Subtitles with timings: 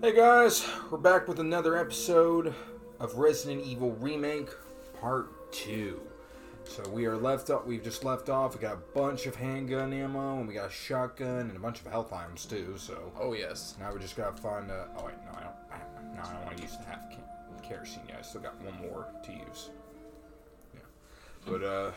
[0.00, 2.54] Hey guys, we're back with another episode
[3.00, 4.48] of Resident Evil Remake
[5.00, 6.00] Part 2.
[6.64, 8.54] So we are left up, we've just left off.
[8.54, 11.80] We got a bunch of handgun ammo, and we got a shotgun, and a bunch
[11.80, 12.74] of health items too.
[12.76, 13.74] So Oh yes.
[13.80, 14.88] now we just gotta find a.
[14.98, 16.14] Oh wait, no, I don't.
[16.16, 17.00] No, I don't want to use the half
[17.66, 18.18] kerosene yet.
[18.20, 19.70] I still got one more to use.
[20.74, 20.80] Yeah,
[21.46, 21.90] but uh,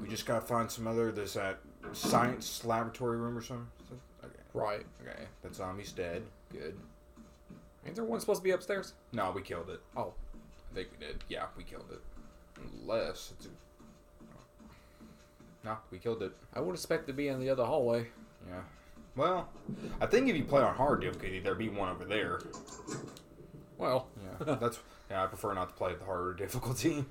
[0.00, 1.12] we just gotta find some other.
[1.12, 1.58] There's that
[1.92, 3.66] science laboratory room or something.
[4.24, 4.86] Okay, Right.
[5.02, 6.22] okay, that zombie's dead.
[6.52, 6.74] Good.
[7.86, 8.94] Ain't there one supposed to be upstairs?
[9.12, 9.80] No, we killed it.
[9.96, 10.12] Oh.
[10.72, 11.22] I think we did.
[11.28, 12.00] Yeah, we killed it.
[12.82, 13.50] Unless it's a...
[15.64, 16.32] No, we killed it.
[16.54, 18.08] I would expect to be in the other hallway.
[18.48, 18.60] Yeah.
[19.16, 19.48] Well,
[20.00, 22.40] I think if you play on hard difficulty, there'd be one over there.
[23.78, 24.08] Well,
[24.46, 24.78] Yeah, that's.
[25.10, 27.04] Yeah, I prefer not to play at the harder difficulty.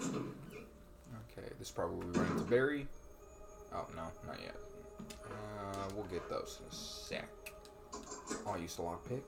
[0.00, 2.86] Okay, this probably run into Barry.
[3.72, 4.54] Oh no, not yet.
[5.24, 7.28] Uh, we'll get those in a sec.
[8.46, 9.22] Oh, I used a lockpick.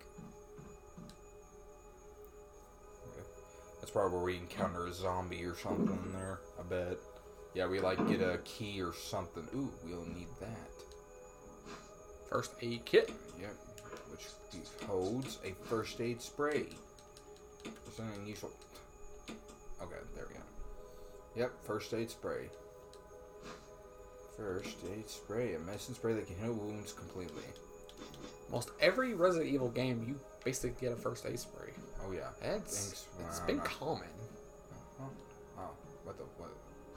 [3.83, 6.39] That's probably where we encounter a zombie or something in there.
[6.59, 6.99] I bet.
[7.53, 9.45] Yeah, we like get a key or something.
[9.55, 10.71] Ooh, we'll need that.
[12.31, 13.13] first aid kit.
[13.41, 13.55] Yep,
[14.11, 14.27] which
[14.87, 16.67] holds a first aid spray.
[17.65, 18.53] It's an unusual.
[19.83, 20.41] Okay, there we go.
[21.37, 22.49] Yep, first aid spray.
[24.37, 27.43] First aid spray, a medicine spray that can heal wounds completely.
[28.51, 31.73] Most every Resident Evil game, you basically get a first aid spray.
[32.07, 32.29] Oh yeah.
[32.43, 34.09] It's Wow, been not- common.
[34.99, 35.05] Huh?
[35.59, 35.71] Oh,
[36.05, 36.51] what the what?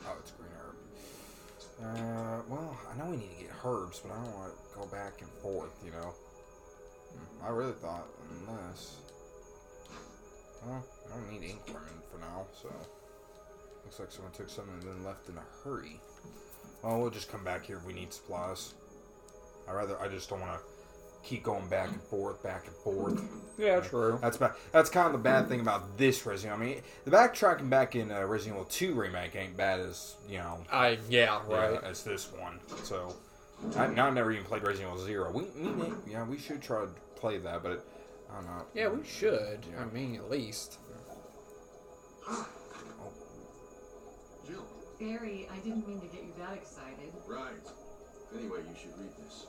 [0.07, 0.75] Oh, it's green herb.
[1.83, 4.85] Uh, well, I know we need to get herbs, but I don't want to go
[4.87, 5.71] back and forth.
[5.83, 6.13] You know.
[7.43, 8.07] I really thought
[8.47, 8.97] unless.
[10.65, 12.69] Well, I don't need Inkworm for now, so.
[13.83, 15.99] Looks like someone took something and then left in a hurry.
[16.81, 18.73] Well, we'll just come back here if we need supplies.
[19.67, 20.65] I rather, I just don't want to
[21.25, 23.21] keep going back and forth, back and forth.
[23.57, 24.19] Yeah, true.
[24.21, 24.51] That's bad.
[24.71, 26.59] That's kind of the bad thing about this Resident.
[26.59, 30.37] I mean, the backtracking back in uh, Resident Evil 2 remake ain't bad as you
[30.37, 31.73] know, I yeah right.
[31.73, 32.59] yeah, as this one.
[32.83, 33.15] So,
[33.75, 35.31] I, now I never even played Resident Evil Zero.
[35.31, 37.81] We, we yeah, we should try to play that, but it,
[38.31, 38.65] I don't know.
[38.73, 39.59] Yeah, we should.
[39.71, 39.81] Yeah.
[39.81, 40.77] I mean, at least.
[44.47, 44.65] Jill.
[44.99, 47.13] Barry, I didn't mean to get you that excited.
[47.27, 47.53] Right.
[48.37, 49.45] Anyway, you should read this.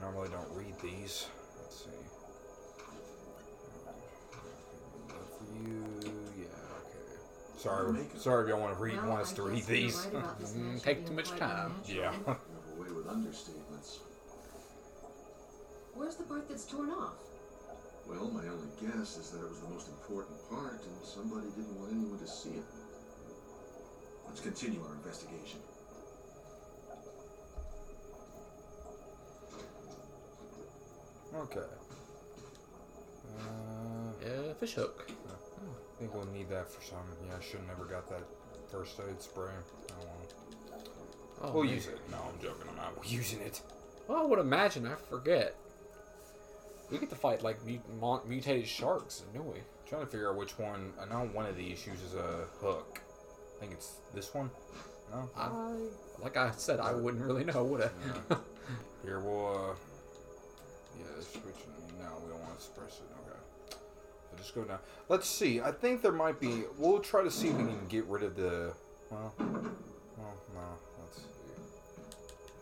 [0.00, 1.26] I normally don't read these.
[1.60, 1.90] Let's see.
[5.08, 5.84] Good you,
[6.38, 6.46] yeah,
[6.80, 7.58] okay.
[7.58, 10.06] Sorry, sorry if y'all want to read, Well, want us I to read these.
[10.06, 11.74] right about this match take too much time.
[11.86, 11.96] unnatural.
[11.96, 12.12] Yeah.
[12.12, 12.38] You have
[12.78, 13.98] a way with understatements.
[15.94, 17.14] Where's the part that's torn off?
[18.08, 21.78] Well, my only guess is that it was the most important part, and somebody didn't
[21.78, 22.64] want anyone to see it.
[24.26, 25.60] Let's continue our investigation.
[31.34, 31.60] Okay.
[33.38, 33.42] Uh,
[34.24, 35.08] Yeah, fish hook.
[35.08, 36.98] I think we'll need that for some.
[37.26, 38.22] Yeah, I should have never got that
[38.70, 39.50] first aid spray.
[39.92, 40.80] Oh, well.
[41.42, 41.74] Oh, We'll man.
[41.74, 41.98] use it.
[42.10, 42.68] No, I'm joking.
[42.70, 42.92] I'm not.
[43.10, 43.60] Using it.
[44.08, 44.86] Well, I would imagine.
[44.86, 45.54] I forget.
[46.90, 47.58] We get to fight like
[48.00, 49.60] mut- mutated sharks, don't we?
[49.88, 50.92] trying to figure out which one.
[51.00, 53.00] I know one of these uses a hook.
[53.56, 54.48] I think it's this one.
[55.10, 55.28] No.
[55.36, 55.50] I
[56.22, 57.90] like I said, I wouldn't really know, would I?
[59.04, 59.70] Here we'll.
[59.70, 59.74] Uh,
[61.00, 62.02] yeah.
[62.02, 63.04] No, we don't want to suppress it.
[63.26, 63.38] Okay.
[64.30, 64.78] So just go down.
[65.08, 65.60] Let's see.
[65.60, 66.64] I think there might be.
[66.78, 68.72] We'll try to see if we can get rid of the.
[69.10, 69.34] Well.
[69.38, 70.60] Well, no.
[71.02, 71.24] Let's see.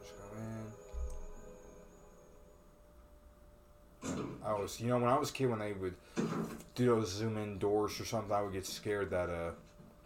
[0.00, 0.72] Just go in.
[4.44, 5.94] I was, you know, when I was a kid, when they would
[6.74, 9.50] do those zoom in doors or something, I would get scared that, uh,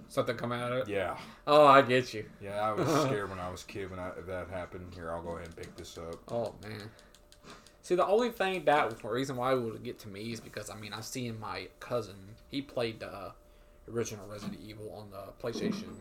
[0.09, 0.89] Something come out of it.
[0.89, 1.17] yeah,
[1.47, 2.25] Oh, I get you.
[2.43, 4.93] yeah, I was scared when I was a kid when I, that happened.
[4.95, 6.17] Here, I'll go ahead and pick this up.
[6.29, 6.91] Oh man.
[7.83, 10.71] See, the only thing that the reason why it would get to me is because
[10.71, 12.15] I mean I've seen my cousin.
[12.49, 13.31] He played uh,
[13.93, 15.97] original Resident Evil on the PlayStation,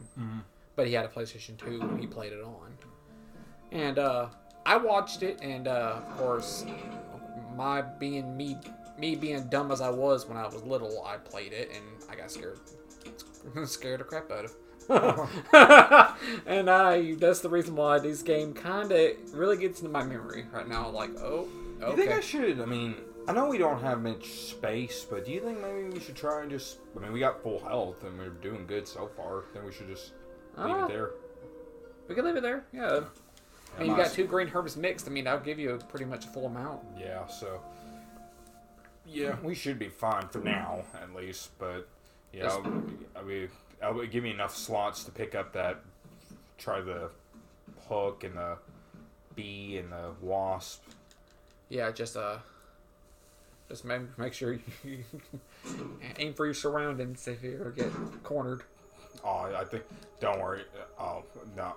[0.76, 2.78] but he had a PlayStation Two he played it on,
[3.72, 4.28] and uh,
[4.66, 6.66] I watched it, and uh, of course,
[7.56, 8.58] my being me,
[9.00, 12.16] me being dumb as I was when I was little, I played it, and I
[12.16, 12.60] got scared,
[13.66, 14.56] scared the crap out of.
[16.46, 20.46] and I that's the reason why this game kind of really gets into my memory
[20.52, 20.90] right now.
[20.90, 21.48] Like, oh,
[21.82, 22.12] Do you think.
[22.12, 22.60] I should?
[22.62, 22.96] I mean,
[23.28, 26.42] I know we don't have much space, but do you think maybe we should try
[26.42, 26.80] and just?
[26.96, 29.44] I mean, we got full health and we're doing good so far.
[29.54, 30.12] Then we should just
[30.58, 30.86] leave Ah.
[30.86, 31.12] it there.
[32.08, 32.66] We can leave it there.
[32.74, 33.02] Yeah.
[33.78, 35.08] I mean, you got two green herbs mixed.
[35.08, 36.82] I mean, that'll give you pretty much a full amount.
[37.00, 37.26] Yeah.
[37.28, 37.62] So.
[39.06, 41.58] Yeah, we should be fine for now, at least.
[41.58, 41.88] But
[42.34, 42.84] yeah, I'll-
[43.16, 43.50] I mean,
[43.82, 45.80] I'll give me enough slots to pick up that.
[46.58, 47.10] Try the
[47.88, 48.58] hook and the
[49.36, 50.84] bee and the wasp.
[51.72, 52.40] Yeah, just uh,
[53.70, 55.04] just make make sure you
[56.20, 57.90] aim for your surroundings if you ever get
[58.24, 58.64] cornered.
[59.24, 59.84] Oh, I think.
[60.20, 60.64] Don't worry.
[61.00, 61.24] Oh
[61.56, 61.74] no,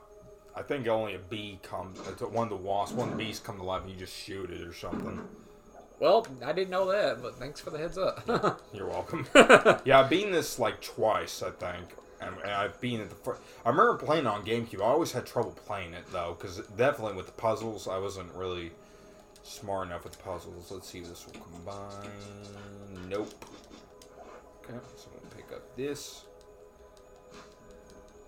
[0.56, 2.00] I think only a bee comes.
[2.00, 4.50] One of the wasps, one of the bees come to life, and you just shoot
[4.50, 5.20] it or something.
[6.00, 8.61] Well, I didn't know that, but thanks for the heads up.
[8.75, 9.29] You're welcome.
[9.85, 13.14] yeah, I've beaten this like twice, I think, and, and I've been at the.
[13.14, 14.81] Fir- I remember playing on GameCube.
[14.81, 18.73] I always had trouble playing it though, because definitely with the puzzles, I wasn't really
[19.44, 20.70] smart enough with puzzles.
[20.70, 22.11] Let's see if this will combine.
[23.08, 23.32] Nope.
[24.64, 26.25] Okay, so we'll pick up this.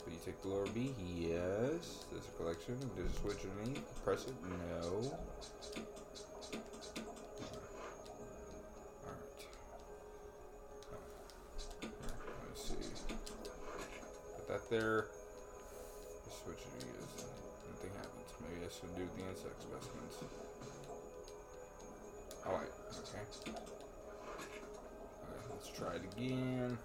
[0.05, 0.95] Will you take the lower B?
[0.99, 2.05] Yes.
[2.15, 2.79] A collection.
[2.79, 4.05] A switch underneath.
[4.05, 4.35] Press it.
[4.45, 5.13] No.
[9.03, 9.41] Alright.
[12.49, 12.91] Let's see.
[14.37, 15.07] Put that there.
[16.25, 17.25] Just switch it is
[17.71, 18.31] nothing happens.
[18.41, 20.17] Maybe I should do the insect specimens.
[22.49, 23.25] Wait, okay.
[25.23, 26.79] Alright, let's try it again.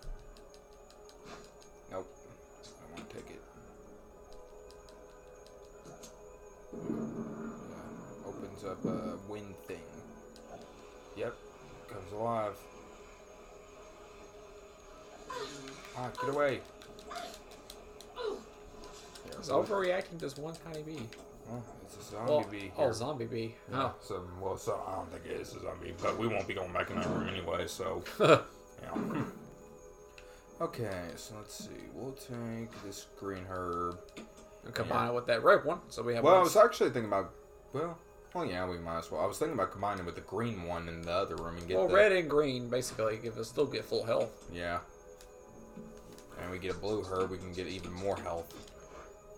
[1.92, 2.08] Nope.
[2.66, 3.42] I won't take it.
[6.74, 9.84] Yeah, opens up a wind thing.
[11.18, 11.36] Yep,
[11.90, 12.56] comes alive.
[15.98, 16.62] Ah, get away.
[19.38, 21.10] It's overreacting to this one tiny bee.
[21.52, 22.72] Well, it's a zombie Well, bee.
[22.78, 22.94] oh, here.
[22.94, 23.56] zombie bee.
[23.72, 26.48] Yeah, Oh, so, well, so I don't think it is a zombie, but we won't
[26.48, 29.24] be going back in that room anyway, so, yeah.
[30.62, 31.70] okay, so let's see.
[31.94, 34.00] We'll take this green herb.
[34.66, 36.24] and combine it with that red one, so we have.
[36.24, 37.32] Well, I was actually thinking about,
[37.74, 37.98] well,
[38.34, 39.22] well, yeah, we might as well.
[39.22, 41.78] I was thinking about combining with the green one in the other room and get
[41.78, 44.48] well, the, red and green basically give us still get full health.
[44.54, 44.80] yeah.
[46.42, 48.71] And we get a blue herb, we can get even more health.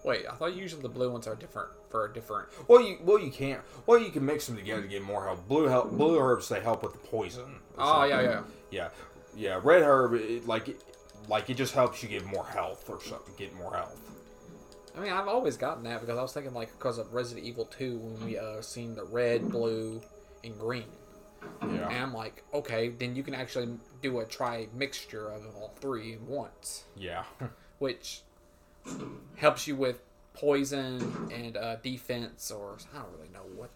[0.04, 2.50] Wait, I thought usually the blue ones are different for a different.
[2.68, 3.62] Well, you well you can't.
[3.86, 5.48] Well, you can mix them together to get more health.
[5.48, 5.92] Blue help.
[5.92, 7.60] Blue herbs they help with the poison.
[7.78, 8.52] Oh yeah, something.
[8.72, 8.90] yeah.
[9.36, 9.60] Yeah, yeah.
[9.64, 10.84] Red herb, it, like, it,
[11.30, 13.34] like it just helps you get more health or something.
[13.38, 14.00] Get more health.
[14.96, 17.66] I mean, I've always gotten that because I was thinking like because of Resident Evil
[17.66, 20.02] 2 when we uh seen the red, blue,
[20.44, 20.86] and green,
[21.62, 21.88] Yeah.
[21.88, 23.70] and I'm like, okay, then you can actually
[24.02, 27.24] do a try mixture of all three at once, yeah,
[27.80, 28.22] which
[29.36, 30.00] helps you with
[30.34, 33.70] poison and uh, defense, or I don't really know what.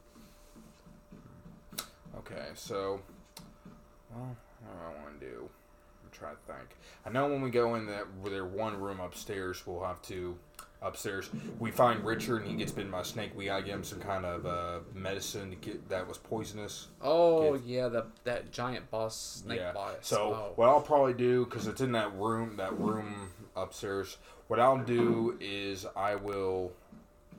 [2.20, 2.48] okay.
[2.56, 3.00] So,
[4.14, 5.50] well, what do I want to do?
[6.04, 6.70] I'm trying to think.
[7.06, 10.38] I know when we go in that their one room upstairs, we'll have to
[10.82, 11.30] upstairs.
[11.60, 13.32] We find Richard and he gets bitten by a snake.
[13.36, 16.88] We gotta give him some kind of uh, medicine to get that was poisonous.
[17.02, 17.64] Oh Yes.
[17.66, 19.72] yeah, the that giant boss snake yeah.
[19.72, 19.96] boss.
[20.02, 20.52] So oh.
[20.56, 24.18] what I'll probably do because it's in that room, that room upstairs.
[24.48, 26.72] What I'll do is I will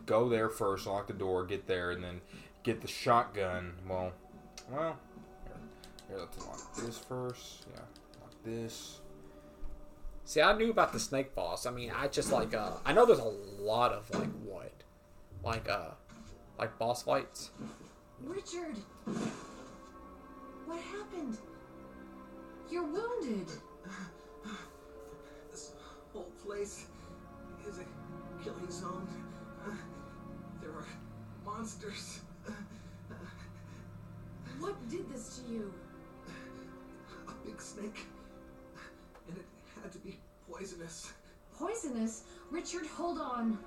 [0.04, 2.20] go there first, lock the door, get there, and then
[2.62, 3.72] get the shotgun.
[3.88, 4.12] Well,
[4.70, 4.96] well,
[5.44, 5.56] here,
[6.08, 7.66] here let's lock this first.
[7.74, 7.80] Yeah,
[8.20, 9.00] lock this.
[10.26, 11.64] See, I knew about the snake boss.
[11.64, 14.72] I mean, I just like uh, I know there's a lot of like what,
[15.42, 15.92] like uh,
[16.58, 17.50] like boss fights.
[18.22, 18.76] Richard!
[20.66, 21.38] What happened?
[22.70, 23.46] You're wounded.
[25.50, 25.72] This
[26.12, 26.86] whole place
[27.68, 29.06] is a killing zone.
[29.66, 29.70] Uh,
[30.60, 30.86] There are
[31.44, 32.20] monsters.
[32.46, 32.52] Uh,
[34.58, 35.72] What did this to you?
[37.28, 38.06] A big snake.
[39.28, 39.44] And it
[39.82, 40.18] had to be
[40.50, 41.12] poisonous.
[41.56, 42.24] Poisonous?
[42.50, 43.58] Richard, hold on.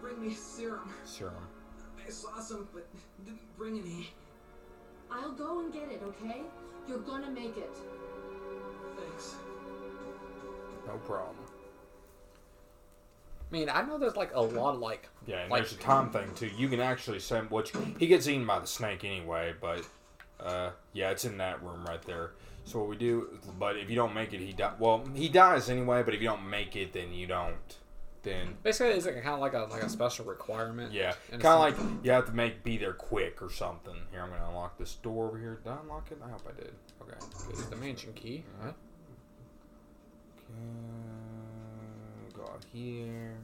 [0.00, 0.92] Bring me serum.
[1.04, 1.46] Serum.
[2.06, 2.86] I saw some, but
[3.24, 4.10] didn't bring any.
[5.10, 6.42] I'll go and get it, okay?
[6.86, 7.76] You're gonna make it.
[8.96, 9.34] Thanks.
[10.86, 11.45] No problem.
[13.50, 15.76] I mean, I know there's like a lot of like Yeah, and like there's a
[15.76, 16.50] time thing too.
[16.56, 19.86] You can actually send which he gets eaten by the snake anyway, but
[20.40, 22.32] uh, yeah, it's in that room right there.
[22.64, 24.72] So what we do, but if you don't make it, he die.
[24.78, 26.02] Well, he dies anyway.
[26.02, 27.76] But if you don't make it, then you don't.
[28.24, 30.92] Then basically it's like kind of like a like a special requirement.
[30.92, 33.94] yeah, kind of like you have to make be there quick or something.
[34.10, 35.60] Here, I'm gonna unlock this door over here.
[35.62, 36.18] Did I unlock it?
[36.24, 36.72] I hope I did.
[37.02, 37.16] Okay.
[37.50, 38.42] It's the mansion key.
[38.60, 38.72] Huh?
[40.38, 41.25] Okay.
[42.72, 43.36] Here.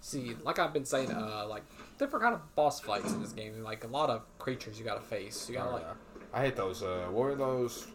[0.00, 1.62] See, like I've been saying, uh, like
[1.98, 3.62] different kind of boss fights in this game.
[3.62, 5.48] Like a lot of creatures you gotta face.
[5.48, 5.82] You gotta Oh, like.
[5.82, 5.92] yeah.
[6.32, 6.82] I hate those.
[6.82, 7.86] Uh, what are those?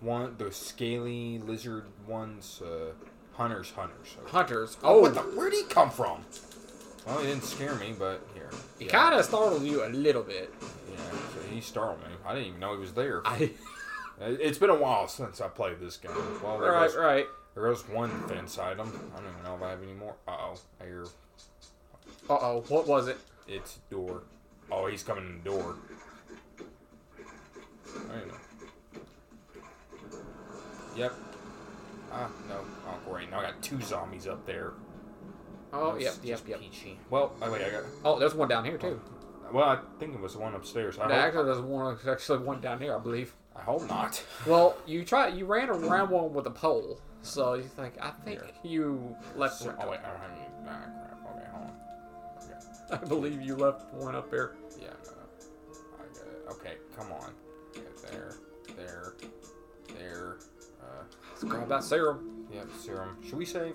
[0.00, 2.62] One, those scaly lizard ones.
[2.64, 2.92] Uh,
[3.34, 4.16] hunters, hunters.
[4.22, 4.30] Okay.
[4.30, 4.76] Hunters.
[4.82, 5.20] Oh, Oh, what the?
[5.20, 6.24] Where'd he come from?
[7.06, 8.48] Well, he didn't scare me, but here.
[8.78, 8.90] he Yeah.
[8.92, 10.52] kind of startled you a little bit.
[10.90, 10.96] Yeah,
[11.34, 12.14] so he startled me.
[12.24, 13.20] I didn't even know he was there.
[13.26, 13.50] I,
[14.20, 16.10] It- It's been a while since I played this game.
[16.42, 17.26] Well, right, goes, right.
[17.58, 18.86] There goes one defense item.
[19.12, 20.14] I don't even know if I have any more.
[20.28, 20.54] Uh oh.
[20.80, 21.04] I hear
[22.30, 23.18] Uh oh, what was it?
[23.48, 24.22] it's door.
[24.70, 25.74] Oh, he's coming in the door.
[27.88, 28.34] I don't know.
[30.96, 31.12] Yep.
[32.12, 32.60] Ah, no.
[32.86, 33.28] Oh, great.
[33.28, 34.74] Now I got two zombies up there.
[35.72, 36.60] Oh, yep, yep, yep.
[36.60, 36.96] Peachy.
[37.10, 37.82] Well, oh, wait, I got.
[38.04, 39.00] Oh, there's one down here too.
[39.52, 40.96] Well, I think it was the one upstairs.
[40.96, 41.98] I, No, actually, there's one.
[42.06, 43.34] Actually one down here, I believe.
[43.56, 44.22] I hope not.
[44.46, 45.26] Well, you try.
[45.26, 47.94] You ran around one with a pole, so you think.
[48.00, 48.50] I think Here.
[48.62, 49.56] you left.
[49.56, 50.46] So, oh wait, I don't have any.
[50.66, 51.36] Ah, crap.
[51.36, 51.72] Okay, hold on.
[52.42, 53.02] Okay.
[53.04, 54.56] I believe you left one up there.
[54.80, 55.12] Yeah, no,
[55.98, 56.44] I got it.
[56.50, 57.32] Okay, come on.
[57.76, 58.34] Okay, there,
[58.76, 59.14] there,
[59.96, 60.36] there.
[60.80, 62.46] Uh, Let's grab that serum.
[62.52, 63.16] yeah, serum.
[63.24, 63.74] Should we save?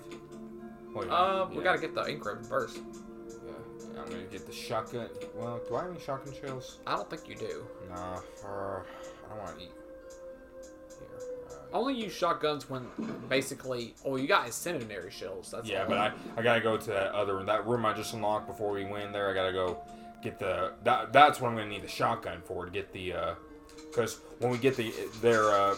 [0.94, 2.76] Wait, Uh, we gotta get the ink ribbon first.
[2.76, 3.50] Yeah,
[3.94, 5.08] yeah, I'm gonna get the shotgun.
[5.34, 6.78] Well, do I have any shotgun shells?
[6.86, 7.64] I don't think you do.
[7.88, 9.70] Nah, uh, I don't want to eat.
[11.74, 11.80] Here.
[11.80, 12.86] Uh, Only use shotguns when
[13.28, 13.94] basically.
[14.04, 15.50] Oh, you got incendiary shells.
[15.50, 15.88] That's yeah, all.
[15.88, 17.46] but I, I gotta go to that other room.
[17.46, 19.30] That room I just unlocked before we went in there.
[19.30, 19.78] I gotta go
[20.22, 20.72] get the.
[20.84, 23.12] That, that's what I'm gonna need the shotgun for to get the.
[23.12, 23.34] uh
[23.90, 25.74] Because when we get the their uh,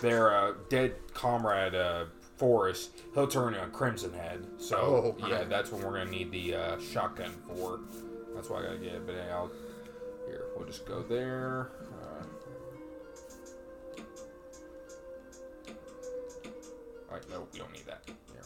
[0.00, 2.04] their uh, dead comrade uh,
[2.36, 4.44] Forrest, he'll turn a crimson head.
[4.58, 5.48] So Oh, yeah, man.
[5.48, 7.80] that's what we're gonna need the uh, shotgun for.
[8.34, 9.06] That's why I gotta get it.
[9.06, 9.50] But I'll
[10.26, 10.44] here.
[10.56, 11.70] We'll just go there.
[17.14, 18.00] Alright, no, we don't need that.
[18.06, 18.42] Here.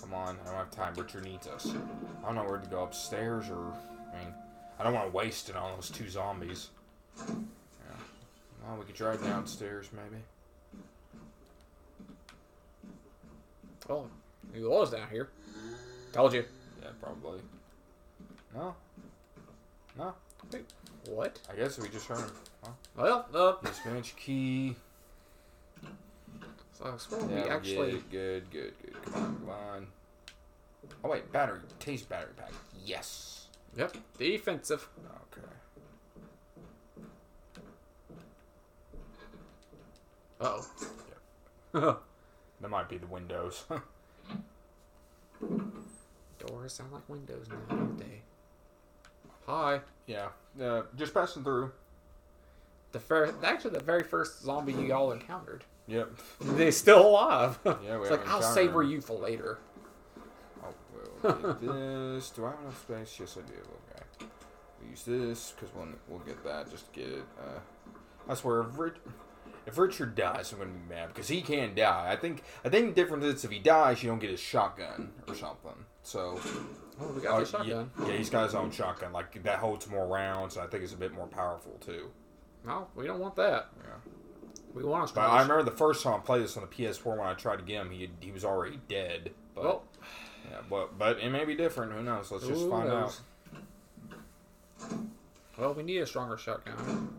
[0.00, 0.92] Come on, I don't have time.
[0.94, 1.72] Richard needs us.
[2.22, 3.72] I don't know where to go upstairs or.
[4.12, 4.34] I mean,
[4.80, 6.70] I don't want to waste it on those two zombies.
[7.16, 7.26] Yeah.
[8.66, 10.20] Well, we could try downstairs, maybe.
[13.88, 14.06] Oh,
[14.52, 15.28] he was down here.
[16.12, 16.44] Told you.
[16.82, 17.38] Yeah, probably.
[18.52, 18.74] No.
[19.96, 20.12] No.
[20.52, 20.64] Wait,
[21.08, 21.38] What?
[21.52, 22.30] I guess we just heard him.
[22.96, 24.74] Well, Well, uh, dispatch key.
[26.74, 27.92] So I swear Yeah, we actually.
[28.10, 28.94] Good, good, good.
[29.04, 29.86] Come on, come on.
[31.02, 31.60] Oh, wait, battery.
[31.80, 32.52] Taste battery pack.
[32.84, 33.46] Yes.
[33.76, 34.88] Yep, defensive.
[35.32, 35.46] Okay.
[40.40, 40.60] Uh
[41.74, 41.98] oh.
[42.60, 43.64] That might be the windows.
[46.38, 48.22] Doors sound like windows now, don't they?
[49.46, 49.80] Hi.
[50.06, 50.28] yeah.
[50.58, 51.72] Uh, just passing through.
[52.92, 55.64] The first, actually, the very first zombie you all encountered.
[55.86, 56.10] Yep.
[56.40, 57.58] They're still alive.
[57.84, 59.58] Yeah, we it's like I'll savor you for later.
[60.64, 60.74] Oh,
[61.22, 62.30] we'll get this.
[62.30, 63.16] Do I have enough space?
[63.20, 63.54] Yes, I do.
[63.56, 64.26] Okay.
[64.80, 66.70] We'll use this because we'll, we'll get that.
[66.70, 67.24] Just get it.
[67.38, 67.58] Uh,
[68.28, 68.94] I swear, if, Rich,
[69.66, 72.10] if Richard dies, I'm gonna be mad because he can die.
[72.10, 75.12] I think I think the difference is if he dies, you don't get his shotgun
[75.28, 75.84] or something.
[76.02, 76.38] So
[77.00, 77.90] Oh, we got Oh, the shotgun.
[77.98, 79.12] Yeah, yeah, he's got his own shotgun.
[79.12, 80.56] Like that holds more rounds.
[80.56, 82.10] and I think it's a bit more powerful too.
[82.66, 83.68] No, we don't want that.
[83.82, 84.12] Yeah.
[84.74, 85.20] We want a But.
[85.30, 87.62] I remember the first time I played this on the PS4 when I tried to
[87.62, 89.30] get him, he he was already dead.
[89.54, 89.84] But well,
[90.50, 91.92] yeah, but but it may be different.
[91.92, 92.32] Who knows?
[92.32, 93.20] Let's just find knows?
[94.80, 94.98] out.
[95.56, 97.14] Well, we need a stronger shotgun.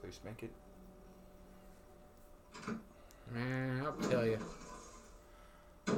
[0.00, 0.52] Please make it.
[3.34, 4.38] Man, I'll tell you.
[5.86, 5.96] Did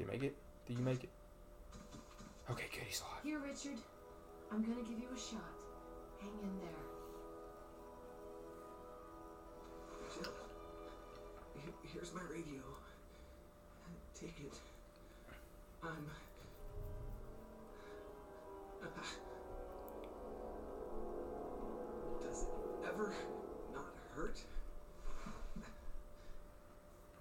[0.00, 0.36] you make it?
[0.66, 1.10] Did you make it?
[2.50, 2.82] Okay, good.
[2.86, 3.22] He's alive.
[3.22, 3.80] Here, Richard.
[4.52, 5.63] I'm gonna give you a shot.
[6.24, 6.80] Hang in there.
[10.14, 10.32] Jill,
[11.92, 12.62] here's my radio.
[14.18, 14.56] Take it.
[15.82, 15.90] I'm.
[18.82, 18.86] Uh,
[22.22, 22.48] does it
[22.88, 23.12] ever
[23.74, 23.84] not
[24.16, 24.38] hurt?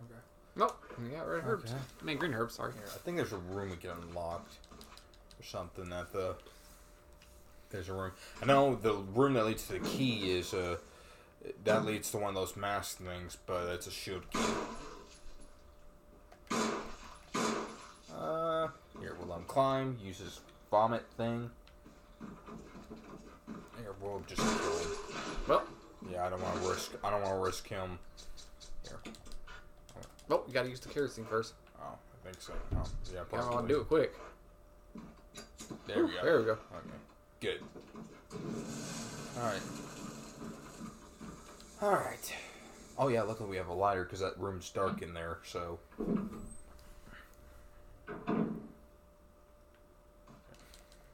[0.06, 0.22] Okay.
[0.56, 0.78] Nope.
[1.02, 1.72] We got red herbs.
[1.72, 1.82] Okay.
[2.02, 2.74] I mean, green herbs, sorry.
[2.74, 6.36] Here, I think there's a room we can unlock or something at the.
[7.74, 8.12] There's a room.
[8.40, 10.78] I know the room that leads to the key is uh
[11.66, 14.40] that leads to one of those mask things, but it's a shield key.
[18.16, 18.68] Uh,
[19.02, 19.98] here we'll let him climb.
[20.06, 20.40] Use his
[20.70, 21.50] vomit thing.
[23.80, 24.88] Here we'll just kill him.
[25.48, 25.64] Well,
[26.12, 26.92] Yeah, I don't want to risk.
[27.04, 27.98] I don't want to risk him.
[28.88, 29.00] Here.
[30.30, 31.56] well, you gotta use the kerosene first.
[31.82, 32.54] Oh, I think so.
[32.76, 33.56] Oh, yeah, Yeah, probably.
[33.58, 34.14] I'll do it quick.
[35.88, 36.24] There we go.
[36.24, 36.52] There we go.
[36.52, 36.98] Okay.
[37.44, 37.60] Good.
[39.38, 39.62] Alright.
[41.82, 42.34] Alright.
[42.98, 45.78] Oh, yeah, luckily we have a lighter because that room's dark in there, so.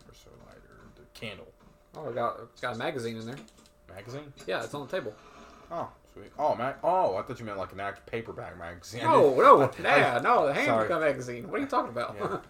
[0.05, 0.79] Where's the lighter?
[0.95, 1.47] The candle.
[1.95, 3.35] Oh, I got it's got a magazine in there.
[3.89, 4.31] Magazine?
[4.47, 5.13] Yeah, it's on the table.
[5.71, 6.31] Oh, sweet.
[6.37, 9.01] Oh, mag- oh, I thought you meant like an actual paperback magazine.
[9.05, 10.65] I No, didn't- no, I- yeah, no, the sorry.
[10.87, 11.49] handgun magazine.
[11.49, 12.15] What are you talking about?
[12.19, 12.37] Yeah.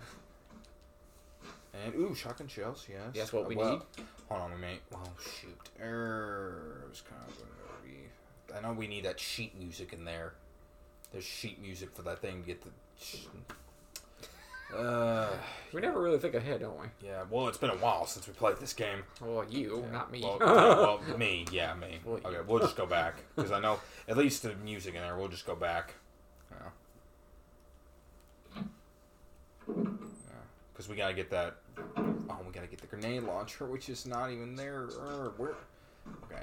[1.74, 3.00] And ooh, shotgun shells, yes.
[3.14, 3.82] Yes, what we Well, need.
[4.30, 4.80] Hold on, we may.
[4.94, 7.44] Oh shoot, er, it was kind of to
[7.86, 10.34] be I know we need that sheet music in there.
[11.12, 12.70] There's sheet music for that thing to get the.
[13.00, 13.26] sh-
[14.76, 15.30] Uh,
[15.74, 16.86] We never really think ahead, don't we?
[17.04, 17.24] yeah.
[17.30, 19.04] Well, it's been a while since we played this game.
[19.20, 20.22] Well, you, not me.
[20.22, 22.00] Well, yeah, well, me, yeah, me.
[22.06, 25.18] Well, Okay, we'll just go back because I know at least the music in there.
[25.18, 25.96] We'll just go back.
[30.80, 31.58] Because we gotta get that.
[31.98, 34.84] Oh, we gotta get the grenade launcher, which is not even there.
[34.98, 35.56] Er, where?
[36.24, 36.42] Okay.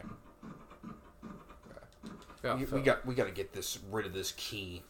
[2.44, 4.82] Yeah, We, fill- we got we gotta get this rid of this key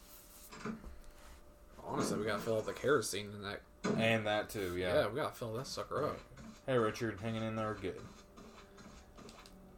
[1.87, 3.61] honestly, we gotta fill up the kerosene in that.
[3.97, 4.75] and that too.
[4.75, 5.07] Yeah, Yeah.
[5.07, 6.19] we gotta fill that sucker up.
[6.65, 8.01] Hey, Richard, hanging in there, good.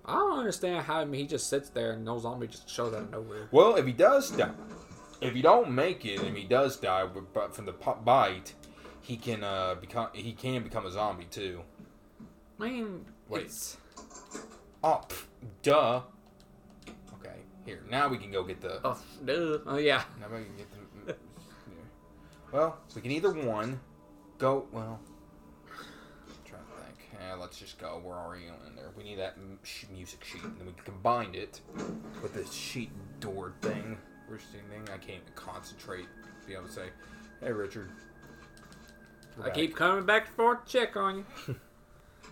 [0.04, 2.96] I don't understand how I mean, he just sits there and no zombie just shows
[2.96, 3.48] out of nowhere.
[3.52, 4.50] Well, if he does die,
[5.22, 8.54] if you don't make it, and he does die, but from the bite,
[9.02, 11.62] he can uh become he can become a zombie too.
[12.60, 13.46] I mean, Wait.
[13.46, 13.78] it's
[14.84, 15.26] Oh, pff,
[15.62, 16.02] duh.
[17.16, 18.80] Okay, here now we can go get the.
[18.86, 19.60] oh, duh.
[19.66, 20.04] oh yeah.
[20.20, 21.16] Now we can get the.
[22.52, 23.80] Well, we can either one
[24.40, 24.66] go.
[24.72, 25.00] Well,
[25.70, 27.10] I'm trying to think.
[27.14, 28.02] Yeah, let's just go.
[28.04, 28.90] We're already in there.
[28.98, 31.62] We need that m- sh- music sheet, and then we can combine it
[32.24, 32.90] with this sheet
[33.20, 33.98] door thing.
[34.30, 34.84] Thing?
[34.94, 36.06] I can't even concentrate.
[36.42, 36.90] to Be able to say,
[37.42, 37.90] "Hey, Richard."
[39.42, 41.56] I back." keep coming back and forth to check on you.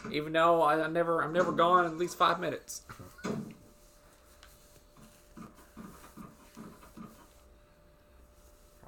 [0.12, 2.84] Even though I, I never, I'm never gone at least five minutes.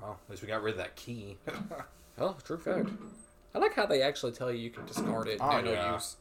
[0.01, 1.38] Well, at least we got rid of that key.
[2.21, 2.89] Oh, true fact.
[3.55, 5.38] I like how they actually tell you you can discard it.
[5.39, 5.93] Oh, no yeah.
[5.93, 6.17] use.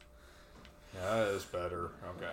[0.95, 1.91] Yeah, that is better.
[2.15, 2.31] Okay.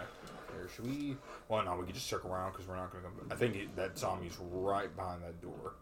[0.56, 1.16] Here, should we?
[1.48, 3.16] Well, no, we can just circle around because we're not going to go.
[3.28, 5.74] I think it, that zombie's right behind that door.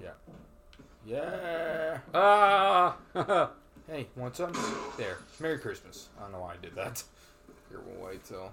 [0.00, 0.10] Yeah.
[1.06, 1.98] Yeah.
[2.14, 2.96] Ah.
[3.86, 4.50] Hey, want some?
[4.96, 5.18] There.
[5.40, 6.08] Merry Christmas.
[6.18, 7.02] I don't know why I did that.
[7.68, 8.50] Here, we'll wait till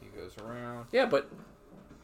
[0.00, 0.86] he goes around.
[0.92, 1.28] yeah, but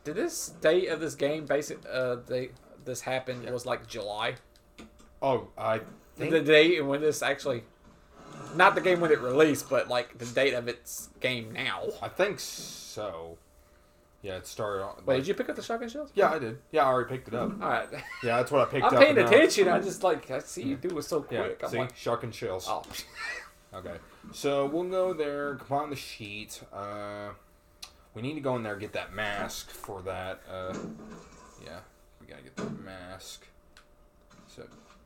[0.03, 1.79] did this date of this game basic?
[1.89, 2.51] Uh, they
[2.85, 3.53] this happened Yeah.
[3.53, 4.35] was like July.
[5.23, 5.83] Oh, I
[6.17, 6.33] think.
[6.33, 7.63] The date and when this actually,
[8.57, 11.83] not the game when it released, but like the date of its game now.
[12.03, 13.39] I think so.
[14.23, 14.95] Yeah, it started on.
[15.07, 16.11] Wait, did you pick up the shotgun shells?
[16.15, 16.59] Yeah, I did.
[16.73, 17.53] Yeah, I already picked it up.
[17.63, 17.89] All right.
[18.25, 18.99] Yeah, that's what I picked I'm up.
[19.01, 19.69] paying and now- attention.
[19.69, 21.61] I just like I see you do it so Yeah, quick.
[21.65, 22.67] I'm see, like, shotgun shells.
[22.69, 22.83] oh,
[23.75, 23.97] Okay,
[24.33, 26.61] so we'll go there, combine the sheet.
[26.73, 27.29] Uh,
[28.15, 30.41] we need to go in there and get that mask for that.
[30.51, 30.73] Uh,
[31.65, 31.81] yeah,
[32.21, 33.47] we gotta get that mask.
[34.49, 34.63] So,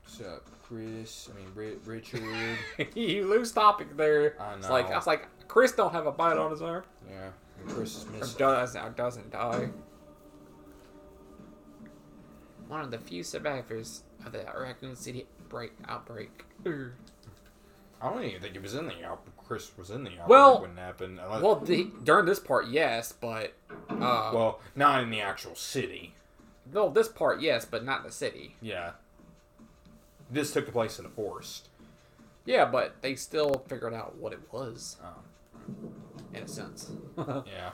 [0.07, 2.23] so Chris, I mean Richard.
[2.95, 4.37] you lose topic there.
[4.41, 6.83] I It's like I was like, Chris don't have a bite on his arm.
[7.07, 7.29] yeah,
[7.63, 9.69] and Chris Or does or doesn't die.
[12.67, 16.45] One of the few survivors of the Raccoon City break outbreak.
[16.63, 16.91] Urgh.
[18.01, 19.37] I don't even think he was in the outbreak.
[19.37, 21.19] Chris was in the outbreak Well- when it happened.
[21.19, 23.53] Unless- Well, the, during this part, yes, but
[23.89, 26.15] uh, well, not in the actual city.
[26.73, 28.55] no, this part, yes, but not in the city.
[28.61, 28.91] Yeah,
[30.31, 31.69] this took place in the forest.
[32.45, 35.15] Yeah, but they still figured out what it was Oh.
[36.33, 36.91] In a sense.
[37.17, 37.71] Yeah.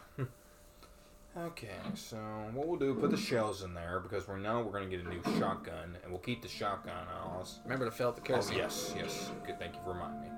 [1.37, 2.17] okay, so
[2.53, 5.07] what we'll do, put the shells in there because we know we're gonna get a
[5.09, 6.93] new shotgun, and we'll keep the shotgun
[7.23, 7.59] on us.
[7.63, 9.31] Remember to fill up the Oh yes, yes.
[9.45, 10.29] Good, thank you for reminding me.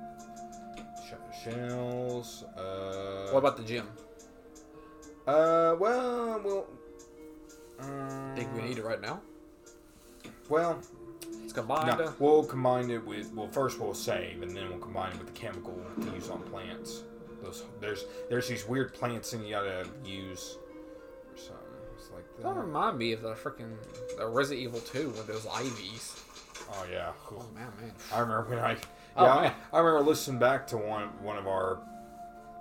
[1.07, 2.43] Sh- shells.
[2.57, 3.29] Uh.
[3.31, 3.87] What about the gym?
[5.27, 5.75] Uh.
[5.79, 6.67] Well, we'll.
[7.79, 9.19] Um, Think we need it right now?
[10.49, 10.79] Well,
[11.43, 11.97] It's combined.
[11.97, 13.33] no, we'll combine it with.
[13.33, 16.41] Well, first we'll save, and then we'll combine it with the chemical to use on
[16.43, 17.03] plants.
[17.41, 20.57] Those there's there's these weird plants and you gotta use
[21.31, 21.65] or something.
[21.97, 22.55] It's like That that.
[22.59, 23.75] remind me of the freaking
[24.17, 26.15] the Resident Evil 2 with those ivies.
[26.73, 27.11] Oh yeah.
[27.31, 27.91] Oh man, man.
[28.13, 28.77] I remember when I
[29.17, 29.53] Oh, yeah, man.
[29.73, 31.79] I, I remember listening back to one one of our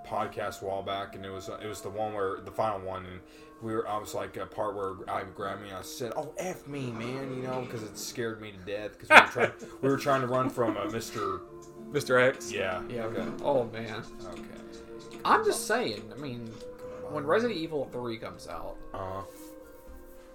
[0.05, 3.05] podcasts a while back, and it was it was the one where the final one,
[3.05, 3.19] and
[3.61, 6.33] we were I was like a part where I grabbed me and I said, "Oh
[6.37, 9.51] f me, man," you know, because it scared me to death because we were trying
[9.81, 11.41] we were trying to run from a Mister
[11.91, 12.21] Mr.
[12.25, 12.51] X.
[12.51, 13.05] yeah Yeah.
[13.05, 14.03] okay Oh man.
[14.25, 14.41] okay
[15.23, 16.01] I'm just saying.
[16.15, 16.47] I mean,
[17.11, 19.21] when Resident Evil 3 comes out, uh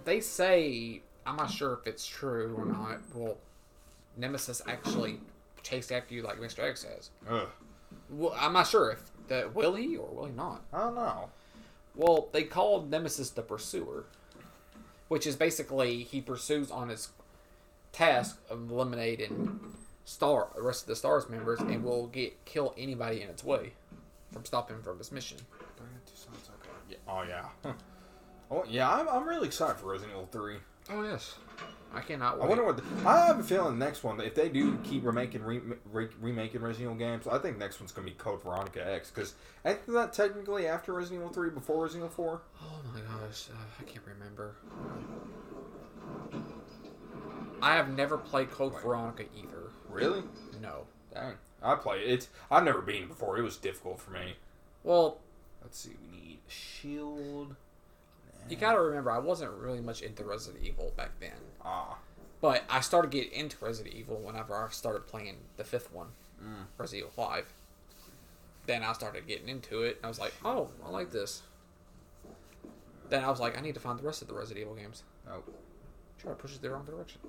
[0.05, 2.99] they say I'm not sure if it's true or not.
[3.15, 3.37] Well,
[4.17, 5.19] Nemesis actually
[5.63, 6.61] chased after you like Mr.
[6.61, 7.11] X has?
[7.29, 7.49] ugh.
[8.11, 10.63] Well, I'm not sure if that will he or will he not.
[10.73, 11.31] I don't know
[11.97, 14.05] Well, they called Nemesis the Pursuer,
[15.09, 17.09] which is basically he pursues on his
[17.93, 19.59] task of eliminating
[20.07, 23.73] Star, the rest of the Stars members, and will get kill anybody in its way
[24.33, 25.37] from stopping him from his mission.
[26.89, 26.97] yeah.
[27.09, 27.73] oh yeah
[28.53, 30.59] oh yeah I'm, I'm really excited for Resident Evil Three.
[30.91, 31.35] Oh yes.
[31.93, 32.45] I cannot wait.
[32.45, 32.77] I wonder what.
[32.77, 36.09] The, I have a feeling the next one, if they do keep remaking re, re,
[36.21, 39.93] remaking Resident Evil games, I think next one's gonna be Code Veronica X because isn't
[39.93, 42.43] that technically after Resident Evil Three, before Resident Evil Four?
[42.63, 44.55] Oh my gosh, uh, I can't remember.
[47.61, 49.56] I have never played Code Veronica either.
[49.91, 50.23] Really?
[50.61, 50.85] No.
[51.13, 51.35] Dang.
[51.63, 52.11] I play it.
[52.11, 53.39] It's, I've never been it before.
[53.39, 54.37] It was difficult for me.
[54.85, 55.19] Well,
[55.63, 55.97] Let's see.
[56.13, 57.57] We need a shield.
[58.49, 61.33] you gotta remember, I wasn't really much into Resident Evil back then.
[61.65, 61.99] Ah.
[62.41, 66.09] But I started getting into Resident Evil whenever I started playing the fifth one,
[66.41, 66.67] Mm.
[66.79, 67.47] Resident Evil 5.
[68.67, 71.43] Then I started getting into it, and I was like, oh, I like this.
[73.09, 75.03] Then I was like, I need to find the rest of the Resident Evil games.
[75.29, 75.43] Oh.
[76.21, 77.21] Try to push it the wrong direction.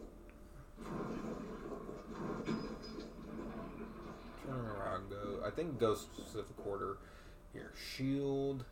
[5.47, 6.97] I think go specific order.
[7.53, 8.65] Here, shield.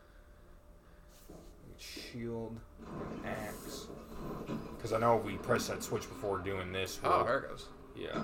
[1.79, 2.59] Shield.
[3.25, 3.87] Axe.
[4.75, 6.99] Because I know if we press that switch before doing this.
[7.03, 7.67] Oh, there it goes.
[7.95, 8.23] Yeah.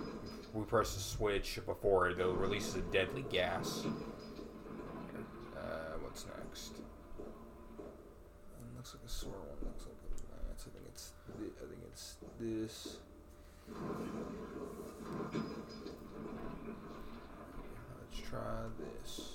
[0.53, 3.85] We press the switch before it though releases a deadly gas.
[5.57, 6.73] Uh, what's next?
[6.77, 9.71] It looks like a sword one.
[9.71, 10.65] Looks like a lance.
[10.67, 11.11] I think it's.
[11.29, 12.97] I think it's this.
[18.31, 18.39] Try
[18.79, 19.29] this.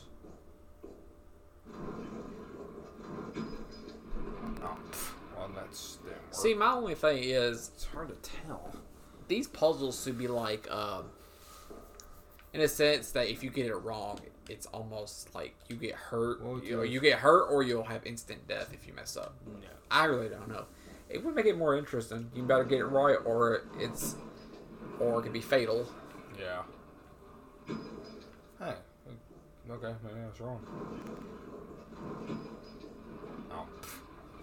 [4.62, 5.98] Oh, pff, well, that's.
[6.30, 8.72] See, my only thing is, it's hard to tell.
[9.28, 11.06] these puzzles should be like, um,
[12.52, 16.42] in a sense that if you get it wrong, it's almost like you get hurt.
[16.42, 19.34] Well, you, it's- you get hurt, or you'll have instant death if you mess up.
[19.46, 19.52] No.
[19.90, 20.64] I really don't know.
[21.08, 22.30] It would make it more interesting.
[22.34, 24.16] You better get it right, or it's,
[24.98, 25.86] or it could be fatal.
[26.38, 26.62] Yeah.
[28.58, 28.74] Hey.
[29.68, 30.60] Okay, maybe I was wrong.
[33.50, 33.66] Oh.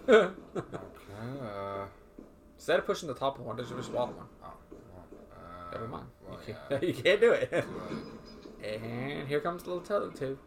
[0.56, 1.40] Okay.
[1.42, 1.86] Uh.
[2.56, 4.26] Instead of pushing the top one, just push the bottom one.
[4.42, 4.52] Oh.
[4.70, 6.06] Well, uh, Never mind.
[6.28, 7.64] Well, you, can't, you can't do it.
[8.62, 10.38] And here comes the little tether tube.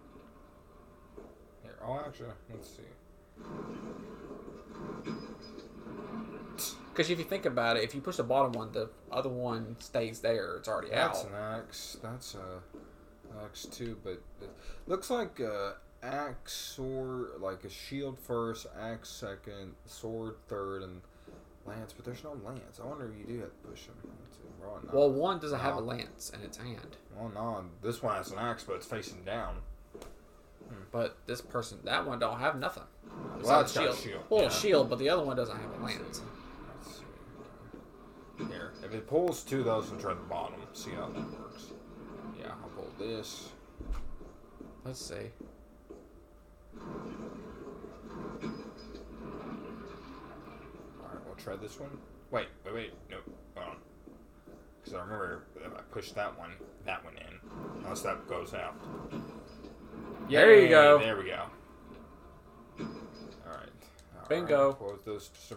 [1.63, 1.75] Here.
[1.83, 2.83] Oh, actually, let's see.
[6.91, 9.75] Because if you think about it, if you push the bottom one, the other one
[9.79, 10.55] stays there.
[10.57, 11.27] It's already That's out.
[11.27, 11.97] an axe.
[12.01, 12.61] That's a
[13.43, 14.49] axe too, but it
[14.87, 21.01] looks like a axe sword, like a shield first, axe second, sword third, and
[21.65, 21.93] lance.
[21.93, 22.79] But there's no lance.
[22.81, 23.95] I wonder if you do have to push them.
[24.03, 24.37] Let's.
[24.59, 24.99] Well, no.
[24.99, 28.39] Well, one doesn't have a lance in its hand, Well, no, this one has an
[28.39, 29.57] axe, but it's facing down.
[30.67, 30.83] Hmm.
[30.91, 32.83] but this person, that one don't have nothing.
[33.41, 34.23] Well, it's got a shield.
[34.29, 34.49] Well, yeah.
[34.49, 36.21] shield, but the other one doesn't have a lance.
[38.37, 41.46] Here, if it pulls two of those and try the bottom, see how that works.
[42.99, 43.49] Yeah, I'll pull this.
[44.85, 45.31] Let's see.
[51.01, 51.97] All right, we'll try this one.
[52.31, 52.93] Wait, wait, wait.
[53.09, 53.17] No,
[53.55, 53.75] hold on.
[54.79, 56.51] Because I remember if I push that one,
[56.85, 58.75] that one in, unless that goes out.
[60.29, 60.99] There you go.
[60.99, 61.43] There we go.
[62.79, 62.85] All
[63.53, 63.69] right.
[64.19, 64.69] All Bingo.
[64.69, 65.55] right, Close those to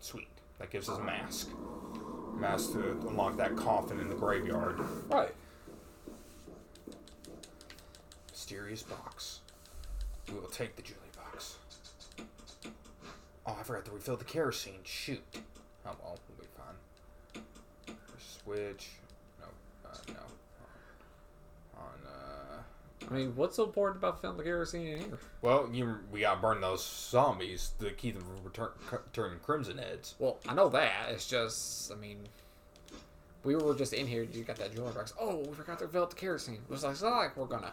[0.00, 0.28] Sweet.
[0.58, 1.48] That gives us a mask.
[2.36, 4.78] Mask to unlock that coffin in the graveyard.
[5.08, 5.34] Right.
[8.44, 9.40] Mysterious box.
[10.28, 11.56] We will take the jewelry box.
[13.46, 14.80] Oh, I forgot to refill the kerosene.
[14.84, 15.22] Shoot.
[15.86, 17.96] Oh well, we'll be fine.
[18.18, 18.90] Switch.
[19.40, 19.46] No,
[19.88, 21.78] uh, no.
[21.78, 23.10] On, uh.
[23.10, 25.18] I mean, what's so important about filling the kerosene in here?
[25.40, 28.68] Well, you we gotta burn those zombies to keep them from return,
[29.14, 30.16] turning crimson heads.
[30.18, 31.06] Well, I know that.
[31.12, 32.18] It's just, I mean,
[33.42, 34.22] we were just in here.
[34.22, 35.14] You got that jewelry box.
[35.18, 36.56] Oh, we forgot to fill up the kerosene.
[36.56, 37.72] It was like, it's not like we're gonna.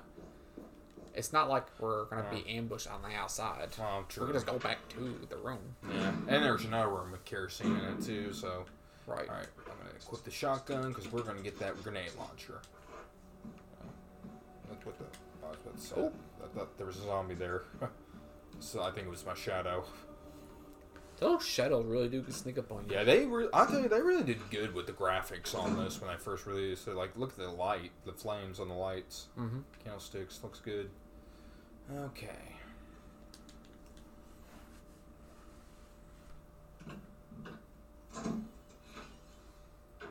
[1.13, 3.69] It's not like we're gonna be ambushed on the outside.
[3.79, 4.25] Oh, true.
[4.25, 5.59] can just go back to the room.
[5.89, 6.09] Yeah.
[6.27, 8.33] And there's another room with kerosene in it too.
[8.33, 8.65] So,
[9.07, 9.27] Right.
[9.27, 12.61] all right, I'm gonna equip the shotgun because we're gonna get that grenade launcher.
[14.69, 15.05] Look what the.
[15.45, 15.95] I was about to say.
[15.97, 16.11] Oh.
[16.43, 17.63] I thought there was a zombie there.
[18.59, 19.83] so I think it was my shadow.
[21.19, 22.95] Those shadows really do sneak up on you.
[22.95, 26.01] Yeah, they re- I tell you, they really did good with the graphics on this
[26.01, 26.95] when I first released it.
[26.95, 29.59] Like, look at the light, the flames on the lights, Mm-hmm.
[29.83, 30.89] candlesticks, looks good.
[31.99, 32.27] Okay.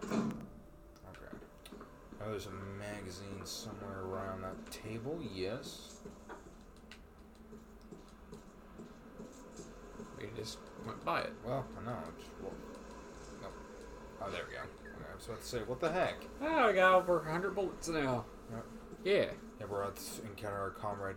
[0.04, 0.20] Okay.
[2.20, 5.18] Oh, there's a magazine somewhere around that table.
[5.34, 6.00] Yes.
[10.18, 11.32] We just went by it.
[11.46, 11.96] Well, I know.
[12.42, 12.52] Well.
[14.22, 14.60] Oh, there we go.
[14.60, 16.16] Okay, I was about to say, what the heck?
[16.42, 18.26] Ah, oh, I got over 100 bullets now.
[18.52, 18.64] Yep.
[19.02, 19.24] Yeah.
[19.58, 21.16] Yeah, we're about to encounter our comrade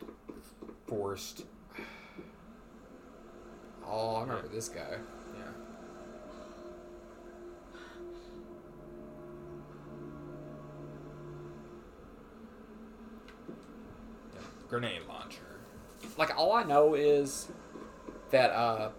[0.93, 1.45] Forrest.
[3.84, 4.79] Oh, I remember this guy.
[4.89, 5.41] Yeah.
[14.36, 14.41] yeah.
[14.69, 15.39] Grenade launcher.
[16.15, 17.47] Like all I know is
[18.29, 18.89] that uh,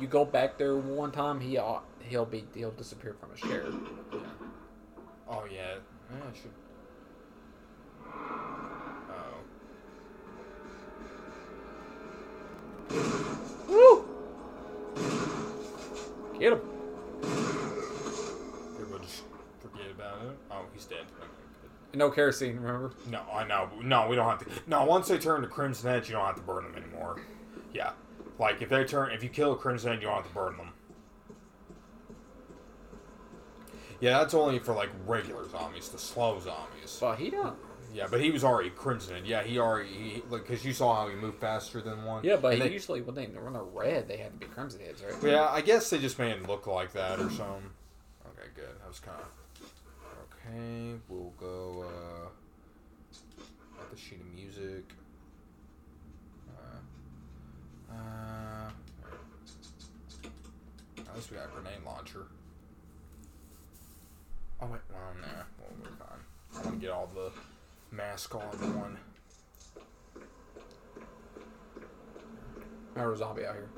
[0.00, 3.64] you go back there one time, he uh, he'll be he'll disappear from the chair.
[4.10, 4.20] Yeah.
[5.28, 5.74] Oh yeah.
[6.10, 6.50] Yeah.
[16.38, 16.60] Get him.
[18.74, 19.24] everybody just
[19.60, 20.36] forget about it.
[20.50, 21.04] Oh, he's dead.
[21.94, 22.92] No kerosene, remember?
[23.10, 23.68] No, I know.
[23.82, 24.46] No, we don't have to.
[24.68, 27.20] No, once they turn to Crimson Head, you don't have to burn them anymore.
[27.72, 27.90] Yeah,
[28.38, 30.56] like if they turn, if you kill a Crimson Head, you don't have to burn
[30.56, 30.72] them.
[34.00, 36.98] Yeah, that's only for like regular zombies, the slow zombies.
[37.00, 37.56] But he don't.
[37.94, 41.08] Yeah, but he was already Crimson Yeah, he already he, like because you saw how
[41.08, 42.22] he moved faster than one.
[42.24, 45.02] Yeah, but they- usually when they when they're red, they have to be crimson heads,
[45.02, 45.14] right?
[45.22, 47.70] Yeah, I guess they just made it look like that or something.
[48.26, 48.76] Okay, good.
[48.84, 49.70] I was kind of
[50.46, 50.94] okay.
[51.08, 54.84] We'll go uh, at the sheet of music.
[57.90, 58.70] Uh, uh,
[60.98, 62.26] at least we got a grenade launcher.
[64.60, 65.26] Oh wait, well, nah,
[65.58, 66.18] well, we're fine.
[66.54, 67.30] I want to get all the
[67.90, 68.42] mask on
[68.78, 68.98] one.
[72.94, 73.68] Remember a zombie out here.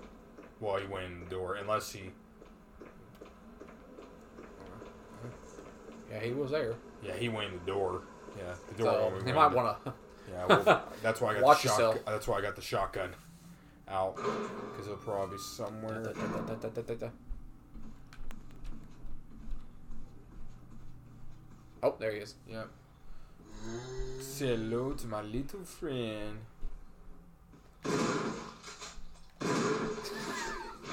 [0.60, 2.10] Well, he went in the door, unless he.
[6.10, 6.74] Yeah, he was there.
[7.04, 8.02] Yeah, he went in the door.
[8.36, 9.12] Yeah, the door.
[9.20, 9.92] So he might want to.
[10.30, 11.86] Yeah, well, that's why I got Watch the shotgun.
[11.88, 12.04] yourself.
[12.06, 13.16] That's why I got the shotgun
[13.88, 16.12] out because it'll probably be somewhere.
[21.82, 22.34] Oh, there he is.
[22.48, 22.68] Yep.
[24.20, 26.38] Say hello to my little friend.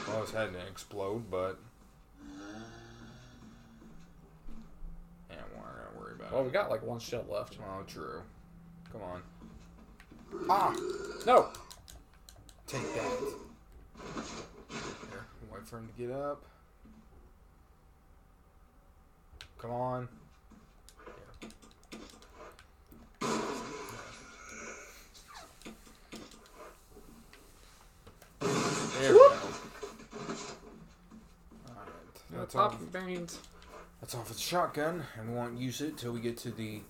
[0.08, 1.60] Well, his head didn't explode, but
[5.30, 6.46] yeah, we're not gonna worry about Well, it.
[6.46, 7.58] we got like one shell left.
[7.62, 8.22] Oh, true.
[8.92, 9.22] Come on.
[10.50, 10.74] Ah,
[11.26, 11.50] No.
[12.68, 13.20] take that.
[14.70, 16.44] Here, wait for him to get up.
[19.58, 20.08] Come on.
[28.40, 29.32] There we go.
[31.70, 31.88] Alright,
[32.48, 32.72] that's off.
[32.74, 33.40] Popping veins.
[34.02, 36.82] That's off its shotgun, and we won't use it till we get to the.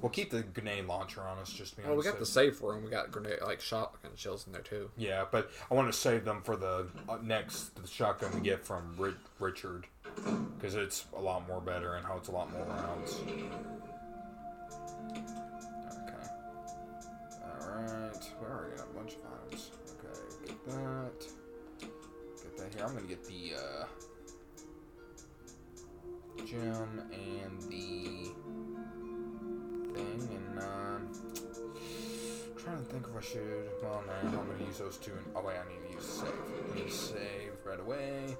[0.00, 2.60] We'll keep the grenade launcher on us just to be Well, we got the safe-
[2.62, 2.84] room.
[2.84, 4.90] We got grenade like shotgun shells in there too.
[4.96, 8.64] Yeah, but I want to save them for the uh, next the shotgun we get
[8.64, 9.86] from Ri- Richard
[10.56, 13.20] because it's a lot more better and how it's a lot more rounds.
[15.12, 16.26] Okay.
[17.42, 18.30] All right.
[18.40, 19.70] We already got a bunch of items.
[19.98, 21.26] Okay, get that.
[21.80, 22.84] Get that here.
[22.86, 23.84] I'm gonna get the uh,
[26.44, 28.32] gem and the
[29.94, 30.58] thing and.
[30.58, 31.08] Um,
[32.64, 33.68] trying to think if I should.
[33.82, 35.12] Well, no, I'm gonna use those two.
[35.12, 36.92] And, oh wait, I need to use save.
[36.92, 38.36] Save right away.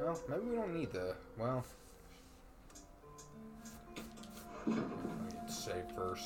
[0.00, 1.14] Well, maybe we don't need the.
[1.38, 1.64] Well,
[5.46, 6.24] save first.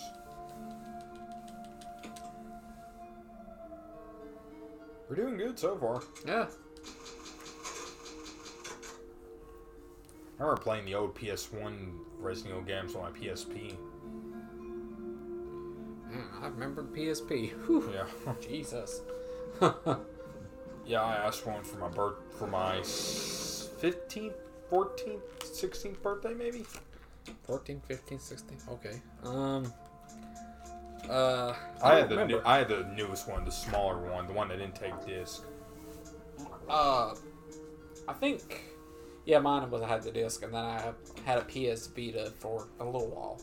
[5.09, 6.03] We're doing good so far.
[6.27, 6.47] Yeah.
[10.39, 13.75] I remember playing the old PS1 Resident Evil games on my PSP.
[16.13, 17.51] Mm, I remember PSP.
[17.67, 17.93] Whew.
[17.93, 18.35] Yeah.
[18.41, 19.01] Jesus.
[20.87, 22.81] Yeah, I asked for one for my birth for my
[23.81, 24.35] fifteenth,
[24.71, 26.65] fourteenth, sixteenth birthday, maybe.
[27.43, 28.59] 14, 15, 16.
[28.71, 29.01] Okay.
[29.25, 29.73] Um.
[31.09, 31.55] Uh.
[31.83, 34.49] I, don't had the new, I had the newest one, the smaller one, the one
[34.49, 35.43] that didn't take disc.
[36.69, 37.15] Uh,
[38.07, 38.63] I think,
[39.27, 40.93] yeah, mine was I had the disc, and then I
[41.25, 43.41] had a PS Vita for a little while.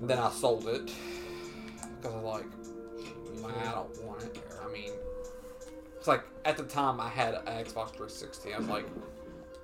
[0.00, 0.92] And then I sold it
[1.96, 4.38] because I was like, I don't want it.
[4.62, 4.90] I mean,
[5.96, 8.52] it's like at the time I had an Xbox 360.
[8.52, 8.86] I was like,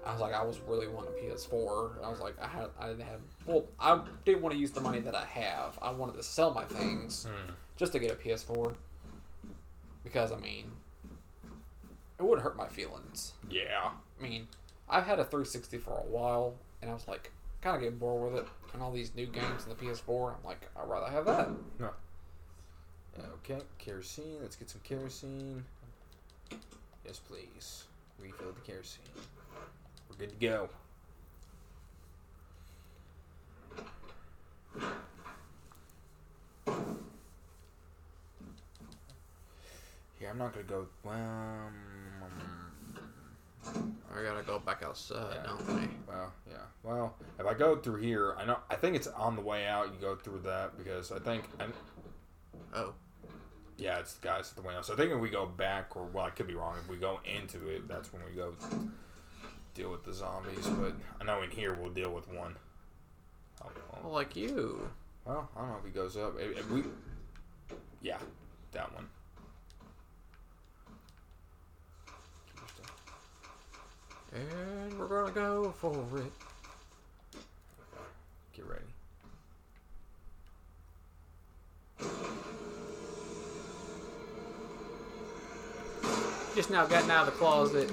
[0.07, 2.05] I was like, I was really wanting a PS4.
[2.05, 3.21] I was like, I had, I didn't have.
[3.47, 5.77] Well, I didn't want to use the money that I have.
[5.83, 7.53] I wanted to sell my things hmm.
[7.77, 8.75] just to get a PS4
[10.05, 10.71] because I mean,
[12.25, 13.33] it would hurt my feelings.
[13.51, 13.91] Yeah.
[14.19, 14.49] I mean,
[14.89, 18.33] I've had a 360 for a while, and I was like, kind of getting bored
[18.33, 18.49] with it.
[18.73, 21.49] And all these new games in the PS4, I'm like, I'd rather have that.
[21.79, 21.91] No.
[23.45, 24.39] Okay, kerosene.
[24.43, 25.65] Let's get some kerosene.
[27.07, 27.85] Yes, please.
[28.21, 29.05] Refill the kerosene.
[30.09, 30.69] We're good to go.
[40.21, 40.87] Yeah, I'm not gonna go.
[41.05, 42.04] Well, um,
[44.17, 45.43] I gotta go back outside, Yeah.
[45.47, 45.89] don't I?
[46.07, 46.57] well, yeah.
[46.83, 48.59] Well, if I go through here, I know.
[48.71, 49.87] I think it's on the way out.
[49.93, 51.45] You go through that because I think.
[51.61, 51.73] I'm,
[52.75, 52.93] Oh.
[53.77, 54.83] Yeah, it's the guys at the window.
[54.83, 56.77] So I think if we go back, or well, I could be wrong.
[56.81, 58.55] If we go into it, that's when we go
[59.75, 60.67] deal with the zombies.
[60.67, 62.57] But I know in here we'll deal with one.
[63.65, 64.89] Oh, Well, well, like you.
[65.25, 66.39] well, I don't know if he goes up.
[66.39, 66.85] If, if we,
[68.01, 68.19] yeah,
[68.73, 69.09] that one.
[74.35, 76.33] And we're gonna go for it.
[78.53, 78.83] Get ready.
[86.55, 87.91] Just now gotten out of the closet.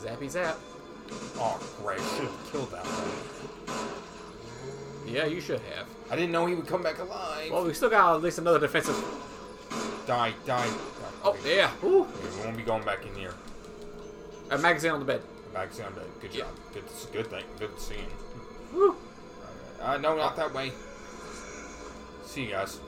[0.00, 0.56] Zappy zap.
[1.36, 1.98] Oh, great!
[1.98, 3.32] Should have killed that one.
[5.12, 5.86] Yeah, you should have.
[6.10, 7.50] I didn't know he would come back alive.
[7.50, 8.96] Well, we still got at least another defensive.
[10.06, 10.66] die, die.
[10.66, 10.72] die.
[11.24, 11.70] Oh, yeah.
[11.84, 12.02] Ooh.
[12.02, 13.34] We won't be going back in here.
[14.50, 15.22] A magazine on the bed.
[15.54, 16.04] Back sound dead.
[16.20, 16.44] Good Yeah.
[16.44, 16.54] job.
[16.74, 17.44] Good, good thing.
[17.58, 18.10] Good seeing.
[18.72, 18.96] Woo.
[19.80, 20.72] Uh, no, not that way.
[22.24, 22.80] See you guys.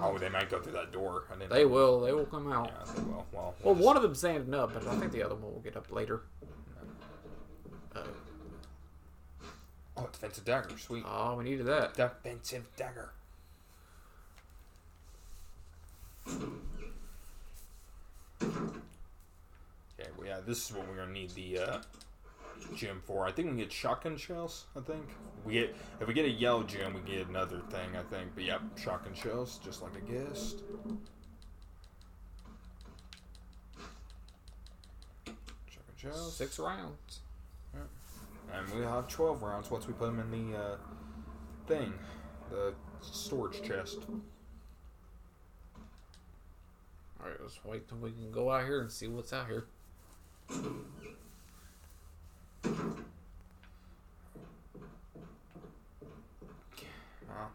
[0.00, 1.24] Oh, they might go through that door.
[1.50, 2.00] They will.
[2.00, 2.68] They will come out.
[2.68, 3.26] Yeah, they will.
[3.32, 5.60] Well, Well, we'll one of them's standing up, but I think the other one will
[5.60, 6.22] get up later.
[7.94, 8.00] Uh,
[9.96, 10.78] Oh, defensive dagger.
[10.78, 11.04] Sweet.
[11.06, 11.92] oh, we needed that.
[11.94, 13.10] Defensive dagger.
[20.00, 21.78] Okay, well, yeah, this is what we're gonna need the uh,
[22.74, 23.26] gem for.
[23.26, 24.66] I think we can get shotgun shells.
[24.76, 25.04] I think
[25.44, 27.96] we get if we get a yellow gem, we get another thing.
[27.96, 30.62] I think, but yep, shotgun shells, just like I guessed.
[35.26, 36.36] Shotgun shells.
[36.36, 37.20] Six rounds.
[38.52, 40.76] And we have 12 rounds once we put them in the uh,
[41.68, 41.92] thing,
[42.50, 43.98] the storage chest.
[47.22, 49.66] All right, let's wait till we can go out here and see what's out here.
[57.28, 57.50] Well,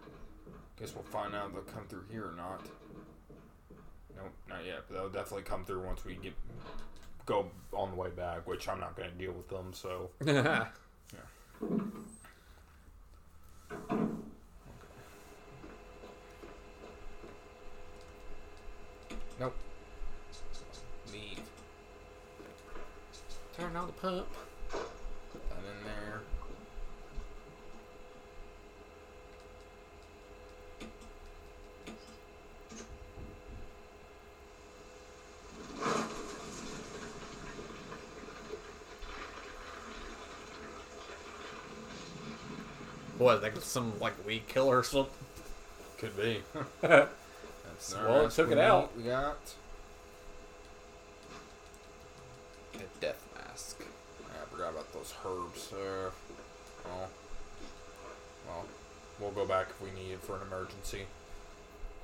[0.80, 2.66] guess we'll find out if they'll come through here or not.
[4.16, 4.84] Nope, not yet.
[4.88, 6.34] But they'll definitely come through once we get
[7.26, 9.74] go on the way back, which I'm not going to deal with them.
[9.74, 10.68] So yeah.
[19.40, 19.56] nope.
[23.58, 24.28] Turn on the pump.
[24.70, 26.22] Put that in there.
[43.18, 45.14] What, like some like weed killer or something?
[45.98, 46.42] Could be.
[46.82, 47.10] That's
[47.90, 48.96] the Well, it took it out.
[48.98, 49.38] We got.
[52.74, 53.00] A death mask.
[53.00, 53.25] Yeah, I
[54.66, 55.74] forgot about those herbs.
[55.74, 56.10] Uh,
[56.86, 57.10] well,
[58.48, 58.66] well,
[59.20, 61.06] we'll go back if we need it for an emergency.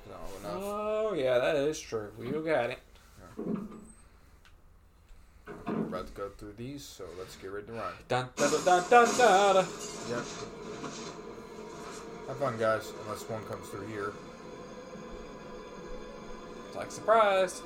[0.08, 0.62] No, enough.
[0.62, 2.10] Oh yeah, that is true.
[2.18, 2.78] We got it.
[5.66, 7.92] We're about to go through these, so let's get ready to run.
[8.08, 9.66] Dun dun dun dun dun dun.
[10.08, 10.24] Yep.
[12.28, 12.92] Have fun, guys.
[13.04, 14.12] Unless one comes through here,
[16.68, 17.62] It's Like surprise.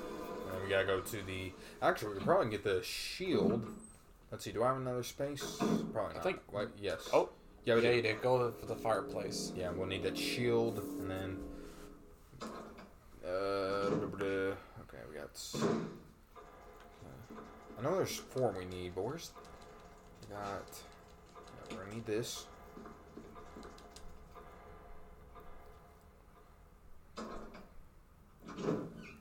[0.52, 1.52] and we gotta go to the.
[1.82, 3.66] Actually, we could probably get the shield.
[4.30, 4.52] Let's see.
[4.52, 5.56] Do I have another space?
[5.92, 6.16] Probably not.
[6.16, 6.70] I think- What?
[6.80, 7.08] Yes.
[7.12, 7.30] Oh,
[7.64, 7.74] yeah.
[7.76, 7.96] We yeah, do.
[7.96, 8.22] you did.
[8.22, 9.52] Go for the fireplace.
[9.56, 11.38] Yeah, we'll need that shield, and then.
[13.24, 15.40] Uh, okay, we got.
[15.54, 15.66] uh,
[17.78, 19.30] I know there's four we need, but where's.
[20.28, 20.62] We got.
[21.70, 22.46] yeah, we're gonna need this.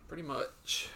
[0.07, 0.89] Pretty much.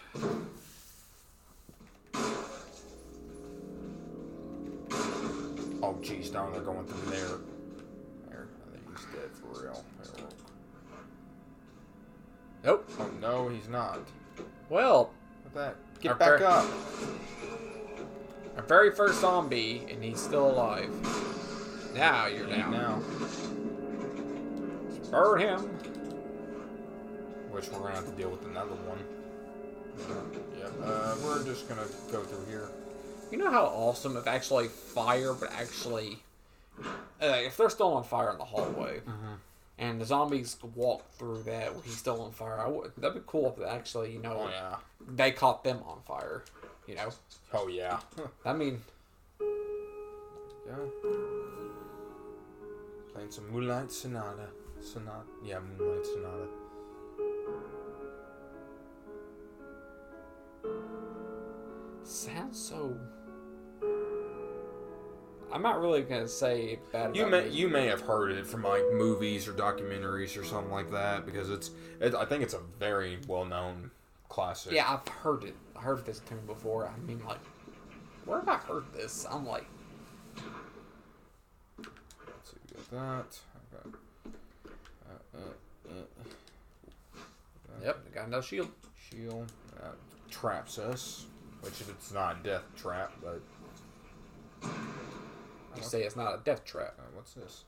[6.32, 7.38] Down there going through there.
[8.28, 9.84] There, I think he's dead for real.
[12.64, 12.90] Nope.
[12.98, 14.00] Oh, no, he's not.
[14.70, 15.10] Well,
[15.54, 15.76] that?
[16.00, 16.66] Get back up!
[18.56, 20.90] our very first zombie, and he's still alive.
[21.94, 22.70] Now you're down.
[22.70, 23.02] Now.
[25.10, 25.60] Burn him.
[27.50, 28.98] Which we're gonna have to deal with another one.
[30.58, 30.72] Yep.
[30.82, 32.70] Uh, we're just gonna go through here.
[33.30, 36.18] You know how awesome if actually fire but actually,
[37.22, 39.00] uh, if they're still on fire in the hallway,
[39.78, 42.60] and the zombies walk through that where he's still on fire.
[42.60, 44.76] I would, that'd be cool if actually, you know, Oh yeah.
[45.08, 46.42] they caught them on fire.
[46.86, 47.10] You know,
[47.54, 48.00] Oh yeah.
[48.44, 48.80] I mean,
[49.40, 50.74] yeah.
[53.12, 54.48] Playing some Moonlight Sonata.
[54.80, 55.22] Sonata.
[55.44, 56.46] Yeah, Moonlight Sonata.
[62.02, 62.96] sounds so.
[65.52, 67.16] I'm not really gonna say bad.
[67.16, 70.90] You may you may have heard it from like movies or documentaries or something like
[70.92, 71.70] that because it's
[72.00, 73.90] it, I think it's a very well known
[74.28, 74.72] classic.
[74.72, 75.56] Yeah, I've heard it.
[75.76, 76.88] I heard this tune before.
[76.88, 77.40] I mean, like,
[78.24, 79.26] where have I heard this?
[79.30, 79.66] I'm like,
[81.78, 83.40] Let's see, we got that.
[83.74, 83.96] Okay.
[85.34, 87.84] Uh, uh, uh.
[87.84, 88.70] yep, got no shield.
[89.10, 89.94] Shield that
[90.30, 91.26] traps us,
[91.62, 93.40] which it's not a death trap, but
[95.76, 96.94] You say it's not a death trap.
[96.98, 97.64] uh, what's this?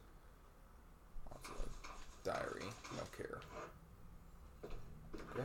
[2.24, 2.62] Diary.
[2.96, 3.40] No care.
[5.32, 5.44] Okay.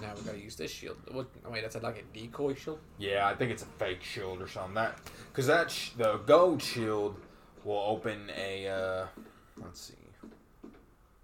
[0.00, 0.96] Now we gotta use this shield.
[1.12, 1.26] What?
[1.50, 2.80] Wait, that's like a decoy shield.
[2.98, 4.74] Yeah, I think it's a fake shield or something.
[4.74, 4.98] That
[5.28, 7.16] because that sh- the gold shield
[7.64, 8.66] will open a.
[8.68, 9.06] Uh,
[9.62, 9.94] let's see.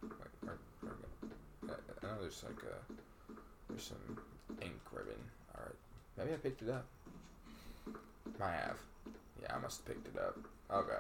[0.03, 0.11] Wait,
[0.43, 0.93] where, where
[1.63, 1.75] we go?
[1.75, 2.93] I, I know there's like a
[3.69, 4.19] there's some
[4.63, 5.15] ink ribbon.
[5.57, 5.75] All right,
[6.17, 6.87] maybe I picked it up.
[8.39, 8.77] Might have.
[9.49, 10.39] Yeah, I must have picked it up.
[10.71, 10.99] Okay.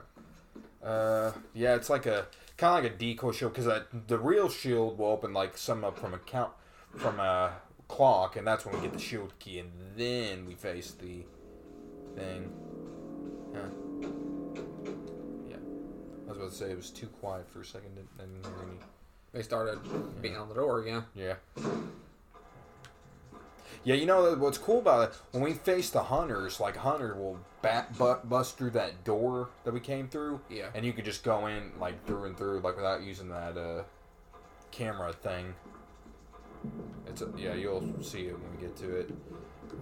[0.82, 2.26] Uh, yeah, it's like a
[2.57, 5.84] kind of like a decoy shield because uh, the real shield will open like some
[5.84, 6.53] up from a count
[6.96, 7.53] from a
[7.88, 11.24] clock, and that's when we get the shield key, and then we face the
[12.16, 12.51] thing.
[13.55, 13.68] Huh.
[15.49, 15.57] Yeah,
[16.26, 17.90] I was about to say it was too quiet for a second.
[17.96, 18.26] Hear
[18.62, 18.78] any.
[19.32, 19.78] They started
[20.22, 21.05] beating on the door again.
[21.14, 21.34] Yeah.
[23.89, 25.16] Yeah, you know what's cool about it?
[25.32, 29.72] When we face the hunters, like Hunter will bat, but, bust through that door that
[29.72, 30.43] we came through.
[30.51, 30.66] Yeah.
[30.74, 33.84] And you could just go in like through and through, like without using that uh,
[34.72, 35.55] camera thing.
[37.07, 39.11] It's a, yeah, you'll see it when we get to it.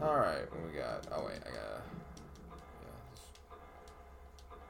[0.01, 1.05] All right, what we got?
[1.11, 1.83] Oh wait, I got.
[2.85, 3.57] Yeah,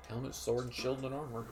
[0.08, 1.44] Helmet, sword, and shield and armor.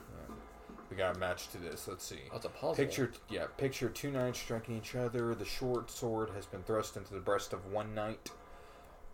[0.89, 1.87] We got a match to this.
[1.87, 2.19] Let's see.
[2.31, 2.75] That's a puzzle.
[2.75, 5.33] Picture, yeah, picture two knights striking each other.
[5.33, 8.29] The short sword has been thrust into the breast of one knight,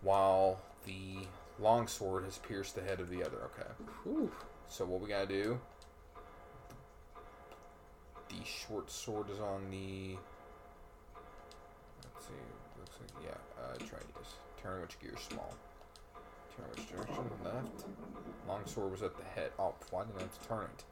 [0.02, 1.26] while the
[1.58, 3.38] long sword has pierced the head of the other.
[3.44, 3.68] Okay.
[4.04, 4.30] Whew.
[4.68, 5.60] So what we gotta do?
[8.28, 10.16] The short sword is on the.
[12.14, 12.32] Let's see.
[12.78, 13.62] Looks like yeah.
[13.62, 14.34] Uh, try this.
[14.62, 15.54] Turn which gear small.
[16.56, 17.24] Turn which direction?
[17.44, 17.84] Left.
[18.46, 19.50] Long sword was at the head.
[19.58, 20.84] Oh, why didn't I have to turn it?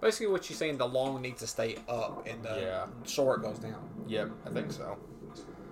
[0.00, 2.86] Basically, what you're saying, the long needs to stay up and the Yeah.
[3.04, 3.88] short goes down.
[4.06, 4.96] Yep, I think so.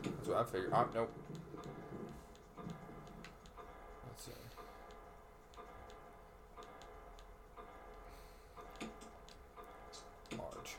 [0.02, 0.72] That's what I figured.
[0.74, 1.10] Oh, nope.
[4.08, 4.32] Let's see.
[10.36, 10.76] Large.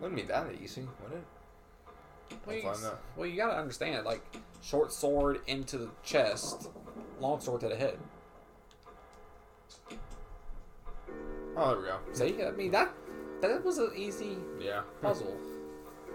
[0.00, 1.24] Wouldn't be that easy, would it?
[2.46, 3.00] Well, you, I'll find out.
[3.16, 4.22] well, you gotta understand, like,
[4.62, 6.68] short sword into the chest,
[7.20, 7.98] long sword to the head.
[11.56, 11.98] Oh, there we go.
[12.12, 12.92] See, I mean that
[13.40, 14.82] that was an easy Yeah.
[15.02, 15.36] puzzle.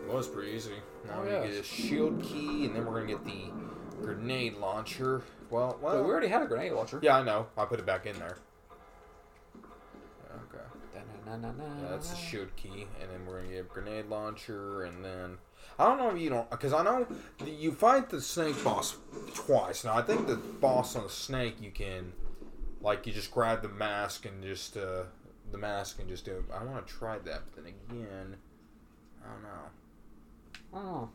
[0.07, 0.75] It was pretty easy.
[1.07, 1.47] Now Oh, we yeah.
[1.47, 3.51] get a shield key, and then we're gonna get the
[4.01, 5.21] grenade launcher.
[5.49, 6.03] Well, But well.
[6.03, 6.99] we already had a grenade launcher.
[7.03, 7.47] Yeah, I know.
[7.57, 8.37] I put it back in there.
[10.53, 10.63] Okay.
[11.27, 15.37] Yeah, that's the shield key, and then we're gonna get a grenade launcher, and then
[15.77, 17.07] I don't know if you don't, because I know
[17.45, 18.97] you fight the snake boss
[19.33, 19.83] twice.
[19.83, 22.13] Now I think the boss on the snake you can,
[22.81, 25.03] like, you just grab the mask and just uh,
[25.51, 26.31] the mask and just do.
[26.31, 26.43] it.
[26.53, 28.35] I want to try that, but then again,
[29.23, 29.69] I don't know.
[30.73, 31.09] Oh,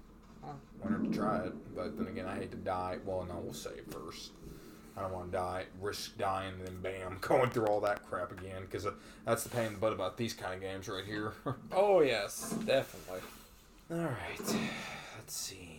[0.45, 0.51] I
[0.82, 2.99] wanted to try it, but then again, I hate to die.
[3.05, 4.32] Well, no, we'll save first.
[4.97, 8.32] I don't want to die, risk dying, and then bam, going through all that crap
[8.32, 8.93] again, because uh,
[9.24, 11.34] that's the pain in the butt about these kind of games right here.
[11.72, 13.20] oh yes, definitely.
[13.91, 14.57] All right,
[15.18, 15.76] let's see.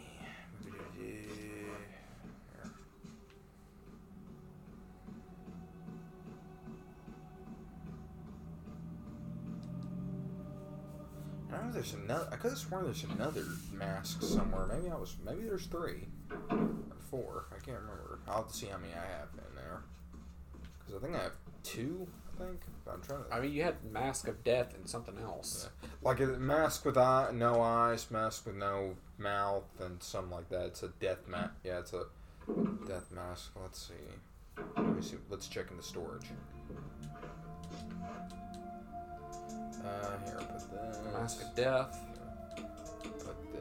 [11.58, 12.28] I know there's another.
[12.32, 13.44] I could have sworn there's another
[13.74, 14.68] mask somewhere.
[14.68, 15.16] Maybe I was.
[15.26, 16.08] Maybe there's three
[16.50, 16.68] or
[17.10, 17.46] four.
[17.52, 18.20] I can't remember.
[18.28, 19.82] I'll have to see how many I have in there.
[20.80, 22.08] Because I think I have two.
[22.36, 22.60] I think.
[22.86, 23.34] But I'm trying to.
[23.34, 25.70] I mean, you had Mask of Death and something else.
[25.82, 25.90] Yeah.
[26.02, 30.66] Like a mask with eye, no eyes, mask with no mouth, and something like that.
[30.68, 31.52] It's a death mask.
[31.64, 32.06] Yeah, it's a
[32.88, 33.52] death mask.
[33.62, 34.64] Let's see.
[34.76, 35.18] Let me see.
[35.30, 36.28] Let's check in the storage.
[39.86, 40.98] Uh, here, put this.
[41.14, 42.00] Mask of Death,
[43.02, 43.60] Put the.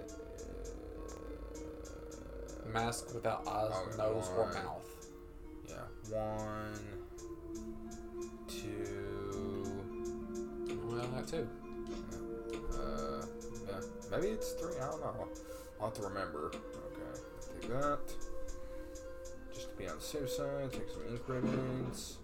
[2.72, 4.88] mask without eyes, Oh, nose, or mouth.
[5.68, 6.80] Yeah, one,
[8.48, 9.64] two.
[10.84, 11.48] Well, that too.
[12.72, 13.24] Uh,
[13.68, 14.76] yeah, maybe it's three.
[14.80, 15.28] I don't know.
[15.80, 16.46] I'll have to remember.
[16.48, 17.20] Okay,
[17.60, 17.98] take that.
[19.54, 22.18] Just to be on the safe side, take some ink ribbons.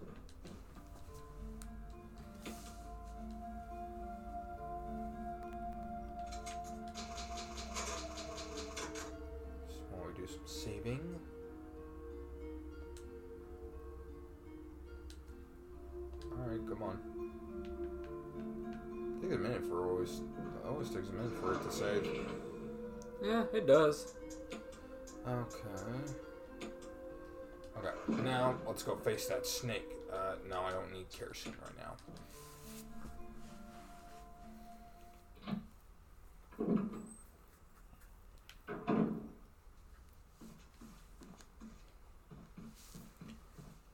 [29.43, 29.89] That snake.
[30.13, 31.97] Uh, no, I don't need kerosene right now.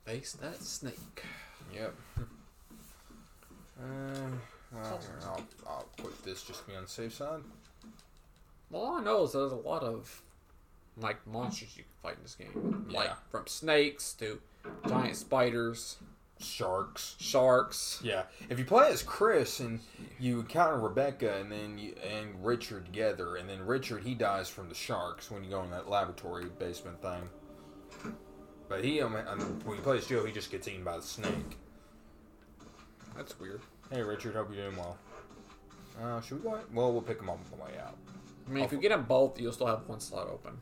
[0.04, 1.22] Face that snake.
[1.74, 1.94] Yep.
[3.80, 4.26] Uh,
[4.72, 7.42] well, here, I'll, I'll put this just to be on the safe side.
[8.72, 10.20] Well, all I know is there's a lot of
[11.00, 12.86] like monsters you can fight in this game.
[12.90, 13.14] Like Yeah.
[13.30, 14.40] from snakes to
[14.86, 15.96] giant spiders,
[16.40, 17.16] Sharks.
[17.18, 18.00] sharks.
[18.02, 19.80] Yeah, if you play as Chris and
[20.20, 24.68] you encounter Rebecca and then you and Richard together, and then Richard he dies from
[24.68, 27.28] the sharks when you go in that laboratory basement thing.
[28.68, 31.02] But he, um, um, when you play as Jill, he just gets eaten by the
[31.02, 31.56] snake.
[33.16, 33.62] That's weird.
[33.90, 34.96] Hey Richard, hope you're doing well.
[36.00, 36.60] Uh, should we go?
[36.72, 37.96] Well, we'll pick him up on the way out.
[38.46, 40.52] I mean, if you get them both, you'll still have one slot open.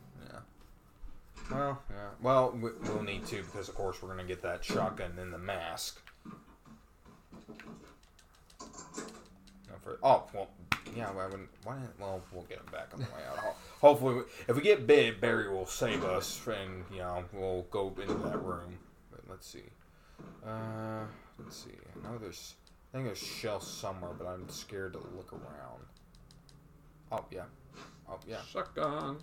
[1.51, 1.95] Well, yeah.
[2.21, 5.37] Well, we, we'll need to because of course we're gonna get that shotgun and the
[5.37, 6.01] mask.
[9.83, 10.49] For, oh well,
[10.95, 11.11] yeah.
[11.11, 11.49] Why wouldn't?
[11.63, 11.75] Why?
[11.75, 13.55] didn't- Well, we'll get him back on the way out.
[13.79, 17.93] Hopefully, we- if we get bit, Barry will save us, and you know we'll go
[18.01, 18.77] into that room.
[19.11, 19.63] But let's see.
[20.45, 21.05] Uh,
[21.39, 21.71] let's see.
[22.03, 22.55] I know there's.
[22.93, 25.83] I think there's shells somewhere, but I'm scared to look around.
[27.11, 27.43] Oh yeah.
[28.09, 28.41] Oh yeah.
[28.51, 29.17] Shotgun.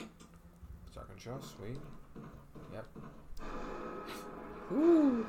[0.94, 1.78] Shotgun shell, sweet.
[2.72, 2.86] Yep.
[4.72, 5.26] Ooh.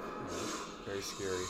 [0.85, 1.45] Very scary.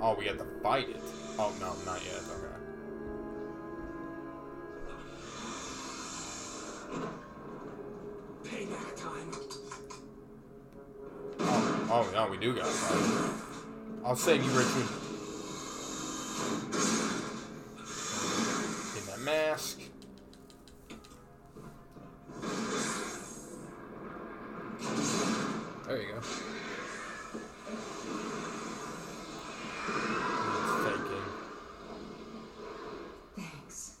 [0.00, 1.00] Oh, we have to fight it.
[1.38, 2.22] Oh no, not yet.
[2.38, 2.54] Okay.
[8.44, 9.32] Payback time.
[11.40, 14.04] Oh, oh no, we do got to fight.
[14.04, 14.88] I'll save you, Richard.
[18.94, 19.87] Get that mask.
[25.88, 26.20] There you go.
[33.34, 33.96] Thanks.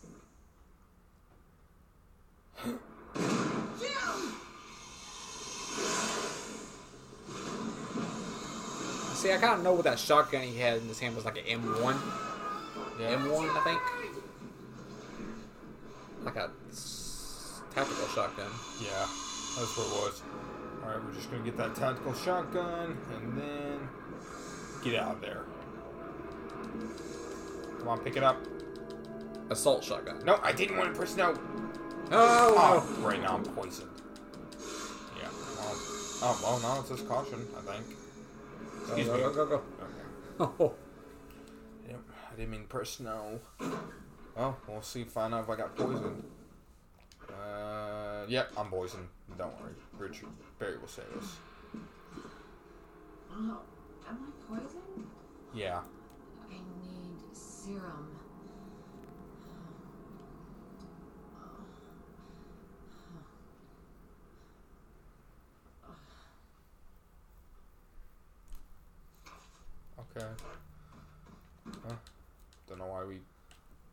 [9.14, 11.38] See, I kind of know what that shotgun he had in his hand was like
[11.38, 11.96] an M1.
[13.00, 13.16] Yeah.
[13.16, 13.80] M1, I think.
[16.22, 16.50] Like a
[17.74, 18.50] tactical shotgun.
[18.82, 19.06] Yeah,
[19.56, 20.22] that's what it was.
[20.88, 23.88] Alright, we're just gonna get that tactical shotgun and then
[24.82, 25.42] get out of there.
[27.78, 28.38] Come on, pick it up.
[29.50, 30.24] Assault shotgun.
[30.24, 31.34] No, I didn't want to press no.
[32.10, 32.54] Oh,
[33.00, 33.90] Oh, right now I'm poisoned.
[35.18, 35.28] Yeah.
[35.58, 35.74] Well,
[36.22, 37.86] oh, well, now it says caution, I think.
[38.86, 39.20] Excuse go, me.
[39.20, 39.62] go, go, go.
[39.82, 40.52] Okay.
[40.58, 40.74] Oh,
[41.88, 42.00] Yep,
[42.32, 43.40] I didn't mean to press no.
[44.34, 46.22] Well, we'll see, if find out if I got poisoned.
[47.28, 47.97] Uh,
[48.28, 49.08] yep, I'm poisoned.
[49.36, 49.72] Don't worry.
[49.98, 51.36] Richard Barry will save us.
[53.32, 53.58] Oh,
[54.08, 55.06] am I poisoned?
[55.54, 55.80] Yeah.
[56.44, 58.18] I need serum.
[70.16, 70.26] Okay.
[71.86, 71.94] Huh.
[72.68, 73.18] Don't know why we.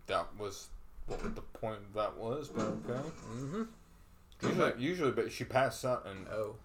[0.08, 0.68] That was
[1.08, 2.94] what the point that was, but okay.
[2.94, 3.64] mm-hmm.
[4.42, 6.56] Usually, usually, but she passed out and Oh.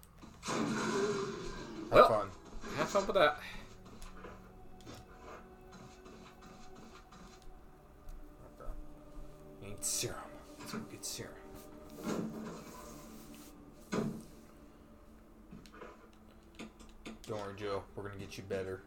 [0.43, 2.07] have Well.
[2.07, 2.31] fun.
[2.77, 3.39] Have fun with that.
[9.61, 10.17] Need serum.
[10.59, 11.33] Let's go get serum.
[17.27, 17.83] Don't worry, Jill.
[17.95, 18.81] We're gonna get you better.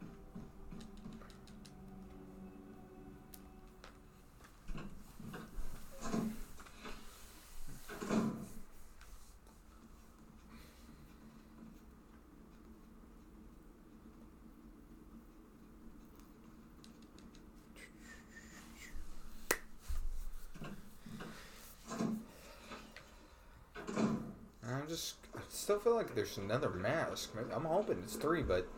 [24.66, 25.16] I'm just.
[25.36, 27.32] I still feel like there's another mask.
[27.54, 28.68] I'm hoping it's three, but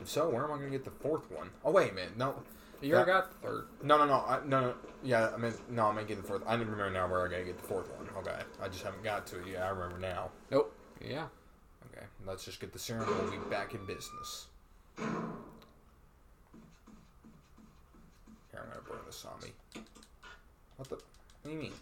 [0.00, 1.50] if so, where am I gonna get the fourth one?
[1.62, 2.34] Oh wait a minute, no,
[2.80, 3.66] You already got the third.
[3.82, 4.74] no, no, no, I, no, no.
[5.02, 6.42] Yeah, I mean, no, I'm gonna get the fourth.
[6.46, 8.08] I didn't remember now where I gotta get the fourth one.
[8.16, 9.48] Okay, I just haven't got to it.
[9.52, 10.30] Yeah, I remember now.
[10.50, 10.74] Nope.
[11.06, 11.26] Yeah.
[11.92, 13.06] Okay, let's just get the serum.
[13.06, 14.46] We'll be back in business.
[14.96, 15.06] Here,
[18.54, 19.52] I'm gonna burn this on me.
[20.76, 20.94] What the?
[20.94, 21.04] What
[21.44, 21.72] do you mean?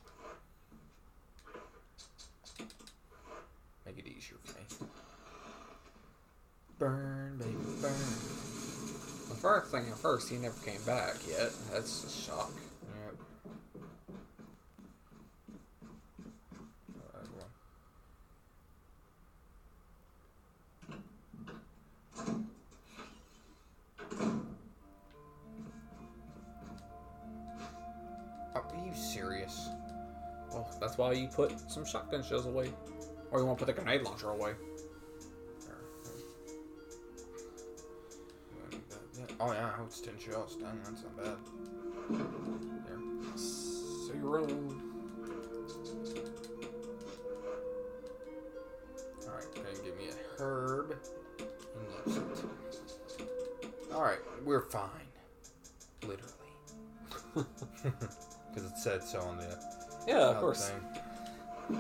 [6.81, 7.55] Make it easier for me.
[7.81, 11.51] Burn, first thing at first, he never came back yet.
[11.73, 12.53] That's a shock.
[12.83, 13.15] Yep.
[28.55, 29.69] Are you serious?
[30.51, 32.73] Well, that's why you put some shotgun shells away.
[33.31, 34.55] Or you want to put the grenade launcher away.
[39.41, 40.57] Oh yeah, it's ten shells.
[40.57, 41.37] Dang, that's not bad.
[42.87, 43.37] There.
[43.37, 44.47] Zero.
[49.27, 50.97] Alright, gonna give me a herb
[51.77, 52.25] and use it.
[53.93, 54.91] Alright, we're fine.
[56.03, 56.33] Literally.
[58.55, 59.57] Because it said so on the
[60.09, 60.71] Yeah, of course.
[61.69, 61.79] thing.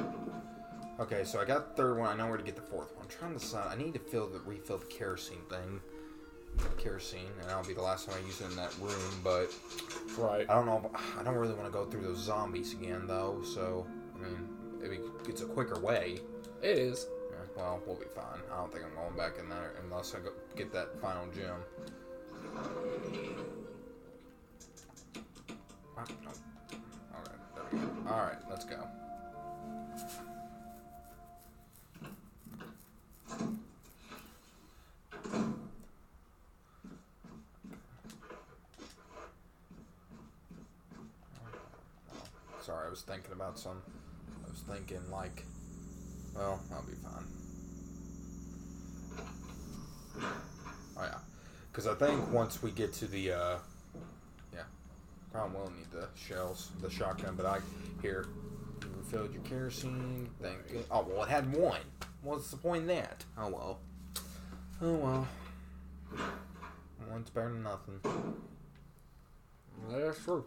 [1.00, 2.08] Okay, so I got the third one.
[2.10, 3.04] I know where to get the fourth one.
[3.06, 3.66] I'm trying to decide.
[3.72, 5.80] I need to fill the refill the kerosene thing.
[6.76, 9.20] Kerosene, and that'll be the last time I use it in that room.
[9.22, 9.50] But
[10.16, 10.48] Right.
[10.48, 10.90] I don't know.
[11.18, 13.42] I don't really want to go through those zombies again, though.
[13.44, 13.86] So
[14.16, 14.48] I mean,
[14.80, 16.20] maybe it's a quicker way.
[16.62, 17.06] It is.
[17.30, 18.40] Yeah, well, we'll be fine.
[18.52, 21.54] I don't think I'm going back in there unless I go get that final gem.
[25.96, 26.08] Alright,
[27.54, 28.10] there we go.
[28.10, 28.86] Alright, let's go.
[42.60, 43.02] Sorry, I was
[43.66, 45.44] I was thinking, like,
[46.34, 47.26] well, I'll be fine.
[50.96, 51.18] Oh yeah,
[51.70, 53.58] because I think once we get to the, uh,
[54.52, 54.62] yeah,
[55.32, 57.34] probably will need the shells, the shotgun.
[57.36, 57.60] But I
[58.02, 58.26] here,
[58.82, 60.28] you refilled your kerosene.
[60.42, 60.84] Thank you.
[60.90, 61.80] Oh well, it had one.
[62.22, 63.24] What's the point in that?
[63.38, 63.78] Oh well.
[64.82, 65.28] Oh well.
[67.10, 68.00] One's better than nothing.
[69.88, 70.44] That's true.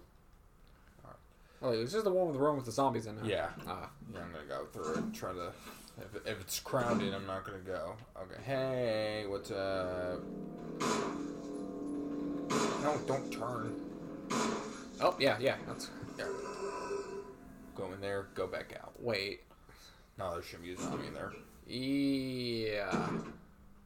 [1.62, 3.26] Wait, is this the one with the room with the zombies in it?
[3.26, 3.50] Yeah.
[3.68, 3.90] Ah.
[4.12, 5.14] Yeah, I'm gonna go through it.
[5.14, 5.52] Try to.
[6.00, 7.96] If, if it's crowded, I'm not gonna go.
[8.20, 8.42] Okay.
[8.44, 10.20] Hey, what's up?
[12.82, 13.80] No, don't turn.
[15.00, 15.56] Oh, yeah, yeah.
[15.68, 15.92] That's.
[16.18, 16.26] Yeah.
[17.76, 18.28] Go in there.
[18.34, 18.94] Go back out.
[19.00, 19.42] Wait.
[20.18, 21.32] No, there shouldn't be a zombie in there.
[21.68, 23.10] Yeah.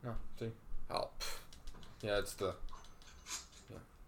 [0.02, 0.52] No, see.
[0.90, 1.10] Oh.
[1.20, 1.38] pff.
[2.02, 2.56] Yeah, it's the.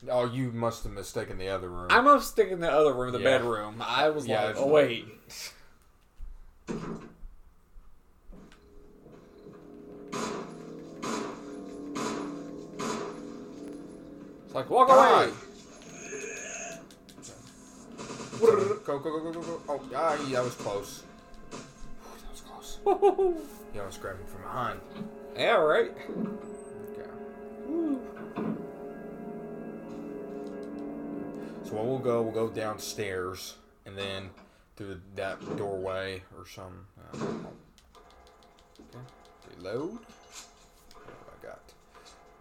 [0.06, 0.14] Yeah.
[0.14, 1.88] Oh, you must have mistaken the other room.
[1.90, 3.38] I'm up sticking in the other room, the Yeah.
[3.40, 3.82] bedroom.
[3.86, 5.06] I was Yeah, like, oh, wait.
[14.46, 15.24] It's like, walk Die.
[15.24, 15.34] away.
[18.40, 19.62] Go, go, go, go, go, go.
[19.68, 21.04] Oh, ah, yeah, that was close.
[21.52, 22.80] Whew, that was close.
[23.74, 24.80] You almost grabbed me from behind.
[25.36, 25.92] yeah, right.
[31.68, 33.56] So what we'll go, we'll go downstairs
[33.86, 34.30] and then
[34.78, 36.86] through that doorway or some.
[37.14, 37.18] Uh,
[38.80, 39.04] okay.
[39.58, 39.98] Reload.
[40.96, 41.60] I got?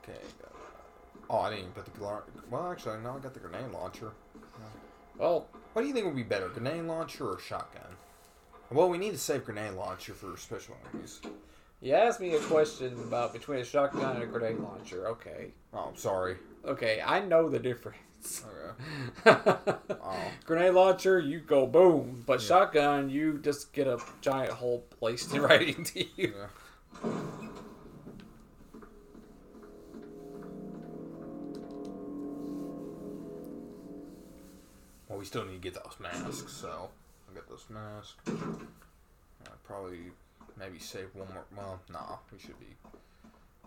[0.04, 0.20] Okay.
[0.40, 0.52] Got,
[1.28, 2.00] oh, I didn't even put the
[2.48, 2.70] well.
[2.70, 4.12] Actually, no, I got the grenade launcher.
[5.18, 7.96] Well, What do you think would be better, grenade launcher or shotgun?
[8.70, 11.20] Well, we need to save grenade launcher for special enemies.
[11.80, 15.08] you asked me a question about between a shotgun and a grenade launcher.
[15.08, 15.48] Okay.
[15.72, 16.36] Oh, I'm sorry.
[16.66, 18.44] Okay, I know the difference.
[18.46, 18.52] Okay.
[20.08, 20.30] Oh.
[20.44, 25.76] Grenade launcher, you go boom, but shotgun, you just get a giant hole placed right
[25.76, 26.32] into you.
[26.36, 27.10] Yeah.
[35.08, 36.88] Well, we still need to get those masks, so
[37.28, 38.14] I'll get those masks.
[38.28, 39.98] Uh, probably
[40.58, 41.44] maybe save one more.
[41.56, 42.76] Well, nah, we should be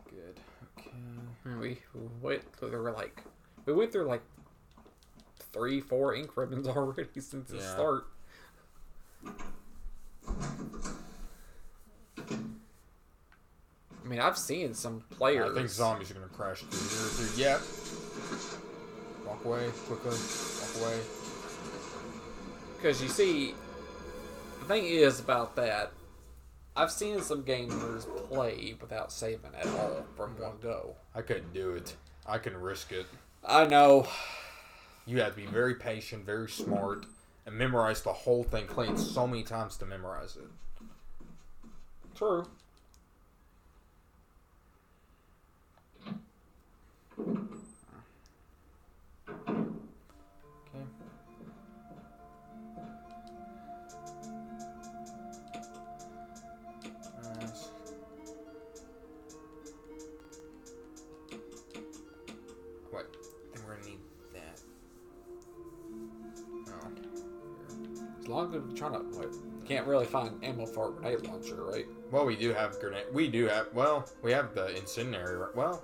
[0.09, 0.39] good.
[0.79, 0.91] Okay.
[1.45, 1.79] And we
[2.21, 3.23] went through like
[3.65, 4.21] we went through like
[5.51, 8.05] three, four ink ribbons already since the start.
[14.03, 15.51] I mean, I've seen some players.
[15.51, 17.07] I think zombies are gonna crash through here.
[17.09, 17.43] Through.
[17.43, 19.27] Yep.
[19.27, 20.17] Walk away quickly.
[20.17, 20.99] Walk away.
[22.75, 23.53] Because you see,
[24.61, 25.91] the thing is about that,
[26.79, 30.95] I've seen some gamers play without saving at all from one go.
[31.13, 31.93] I couldn't do it.
[32.25, 33.05] I couldn't risk it.
[33.45, 34.07] I know.
[35.05, 37.05] You have to be very patient, very smart,
[37.45, 38.65] and memorize the whole thing.
[38.65, 40.47] Play it so many times to memorize it.
[42.15, 42.47] True.
[68.29, 69.29] Long as we're trying to, like,
[69.65, 71.85] can't really find ammo for a grenade launcher, right?
[72.11, 73.05] Well, we do have grenade.
[73.13, 73.67] We do have.
[73.73, 75.39] Well, we have the incendiary.
[75.55, 75.83] Well,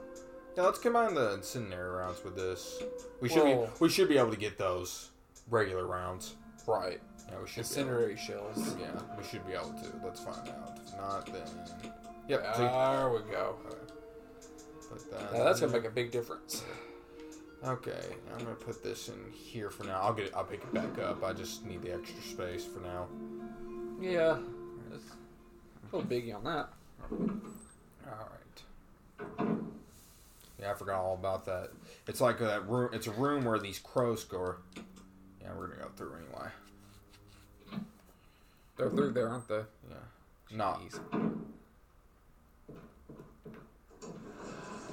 [0.56, 0.64] yeah.
[0.64, 2.82] Let's combine the incendiary rounds with this.
[3.22, 3.72] We should Well- be.
[3.80, 5.12] We should be able to get those
[5.50, 6.36] regular rounds.
[6.68, 7.00] Right.
[7.30, 7.58] Yeah, we should.
[7.60, 8.76] Incendiary shells.
[8.80, 8.88] yeah,
[9.18, 10.00] we should be able to.
[10.04, 10.80] Let's find out.
[10.86, 11.92] If not, then.
[12.28, 12.58] Yep.
[12.58, 13.56] There we go.
[14.90, 15.34] Put that.
[15.34, 16.64] Now, that's gonna make a big difference.
[17.66, 20.00] Okay, I'm gonna put this in here for now.
[20.02, 20.28] I'll get.
[20.28, 21.24] It, I'll pick it back up.
[21.24, 23.08] I just need the extra space for now.
[24.00, 24.38] Yeah.
[24.94, 25.04] It's
[25.92, 26.70] a little biggie on that.
[27.12, 28.30] All
[29.40, 29.58] right.
[30.60, 31.72] Yeah, I forgot all about that.
[32.08, 32.90] It's like that room.
[32.94, 34.56] It's a room where these crows go.
[35.42, 36.50] Yeah, we're gonna go through anyway.
[38.78, 39.64] They're through there, aren't they?
[39.90, 39.96] Yeah.
[40.56, 40.82] Not.
[40.82, 41.00] Jeez.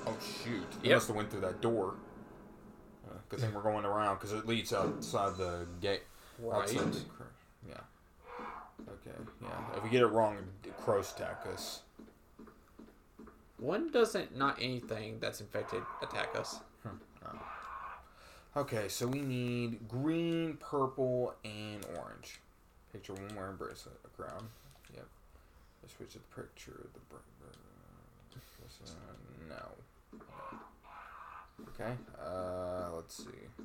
[0.06, 0.64] Oh shoot!
[0.82, 0.96] They Yep.
[0.96, 1.94] must have went through that door.
[3.32, 6.02] Uh, good thing we're going around because it leads outside the gate.
[6.38, 6.62] Right.
[6.62, 7.00] Outside the
[7.68, 7.74] yeah.
[8.88, 9.16] Okay.
[9.40, 9.48] Yeah.
[9.76, 10.38] If we get it wrong,
[10.80, 11.82] crows attack us.
[13.58, 16.60] One doesn't not anything that's infected attack us?
[18.54, 22.38] Okay, so we need green, purple, and orange.
[22.92, 24.46] Picture one wearing bracelet, a crown.
[24.94, 25.06] Yep.
[25.82, 28.36] Let's switch to the picture of the br- br-
[28.84, 29.68] uh, no.
[31.74, 31.92] Okay.
[32.24, 33.64] Uh, let's see.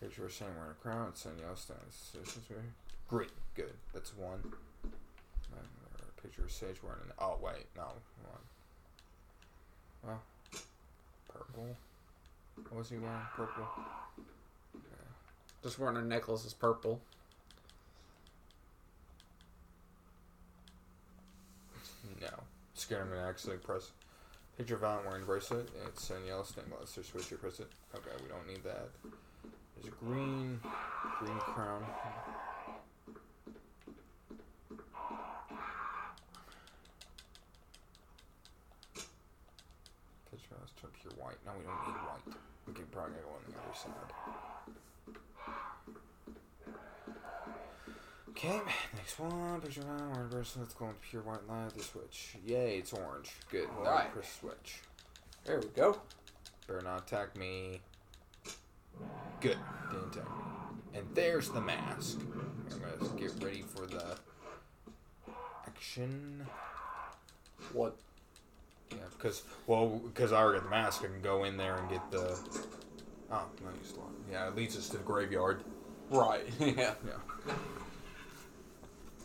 [0.00, 1.08] Picture of Sam wearing a crown.
[1.08, 2.16] It's saying yellow stands.
[3.08, 3.28] Green.
[3.54, 3.72] Good.
[3.92, 4.52] That's one.
[6.22, 7.12] Picture of Sage wearing an.
[7.18, 7.82] Oh wait, no.
[7.82, 7.98] Hold
[8.32, 8.40] on.
[10.08, 10.22] Well,
[11.28, 11.76] purple.
[12.56, 13.20] What was he wearing?
[13.36, 13.66] Purple.
[15.62, 17.00] Just wearing a necklace is purple.
[22.22, 22.28] No.
[22.72, 23.90] Scared I'm gonna actually press.
[24.56, 25.68] Picture of Valen wearing bracelet.
[25.86, 26.90] It's in yellow stained glass.
[26.90, 27.60] So switch your press.
[27.60, 28.88] Okay, we don't need that.
[29.74, 30.60] There's a green,
[31.18, 31.84] green crown.
[40.30, 41.36] Picture us to pure white.
[41.44, 42.36] No, we don't need white.
[42.68, 44.13] We can probably go on the other side.
[48.46, 48.60] Okay,
[48.94, 49.60] next one.
[49.62, 50.64] Picture wearing a bracelet.
[50.64, 51.70] Let's go into pure white light.
[51.74, 52.36] The switch.
[52.44, 53.30] Yay, it's orange.
[53.50, 53.68] Good.
[53.78, 54.12] Alright.
[54.12, 54.80] press switch.
[55.44, 55.98] There we go.
[56.66, 57.80] Better not attack me.
[59.40, 59.56] Good.
[59.90, 60.98] Didn't attack me.
[60.98, 62.20] And there's the mask.
[62.70, 64.16] I'm gonna get ready for the
[65.66, 66.46] action.
[67.72, 67.96] What?
[68.90, 71.88] Yeah, because well, because I already got the mask, I can go in there and
[71.88, 72.38] get the.
[73.30, 74.02] Oh, no, you.
[74.30, 75.64] Yeah, it leads us to the graveyard.
[76.10, 76.44] Right.
[76.60, 76.94] yeah.
[77.06, 77.54] Yeah.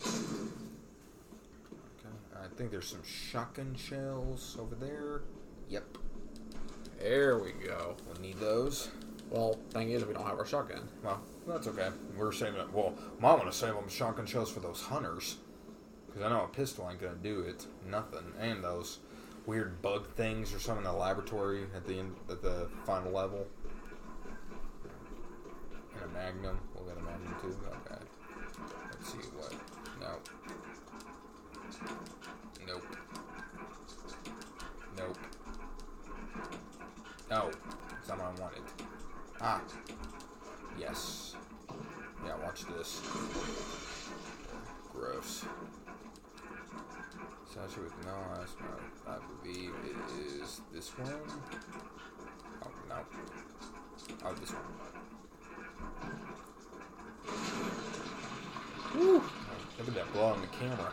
[0.05, 0.47] Okay.
[2.35, 5.21] I think there's some shotgun shells over there.
[5.69, 5.97] Yep.
[6.99, 7.95] There we go.
[8.07, 8.89] We'll need those.
[9.29, 10.87] Well, thing is, we don't have our shotgun.
[11.03, 11.89] Well, that's okay.
[12.17, 12.73] We're saving it.
[12.73, 15.37] Well, might want to save them shotgun shells for those hunters.
[16.07, 17.67] Because I know a pistol ain't going to do it.
[17.87, 18.33] Nothing.
[18.39, 18.99] And those
[19.45, 23.45] weird bug things or something in the laboratory at the end, at the final level.
[25.93, 26.59] And a magnum.
[26.73, 27.55] We'll get a magnum too.
[27.67, 28.01] Okay.
[28.91, 29.53] Let's see what.
[30.01, 30.29] Nope.
[32.67, 32.85] Nope.
[34.97, 35.17] Nope.
[37.29, 38.63] That's not what I wanted.
[39.39, 39.61] Ah.
[40.79, 41.35] Yes.
[42.25, 43.01] Yeah, watch this.
[44.91, 45.45] Gross.
[47.53, 48.49] Sashi with no eyes.
[49.07, 49.97] I believe it
[50.41, 51.13] is this one.
[52.63, 52.95] Oh, no.
[54.25, 54.63] Oh, this one.
[58.95, 59.13] Woo!
[59.13, 60.91] Look at that blow on the camera.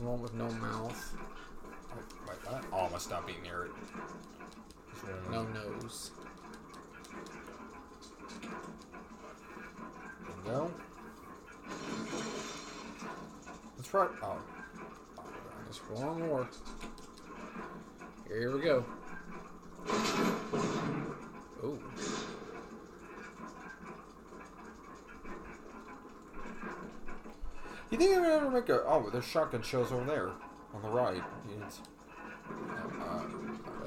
[0.00, 1.14] The one with no mouth,
[1.92, 1.96] Oh,
[2.26, 2.64] wait, what?
[2.72, 3.70] Oh, I must not be near it.
[5.30, 6.10] No of nose.
[10.46, 10.70] No.
[13.76, 14.08] That's right.
[14.22, 14.38] Oh.
[15.68, 16.48] Just one more.
[18.26, 18.84] Here we go.
[21.62, 21.78] Ooh.
[27.89, 28.82] You think I would ever make a?
[28.84, 30.30] Oh, there's shotgun shells over there
[30.74, 31.22] on the right.
[31.66, 33.26] It's, uh,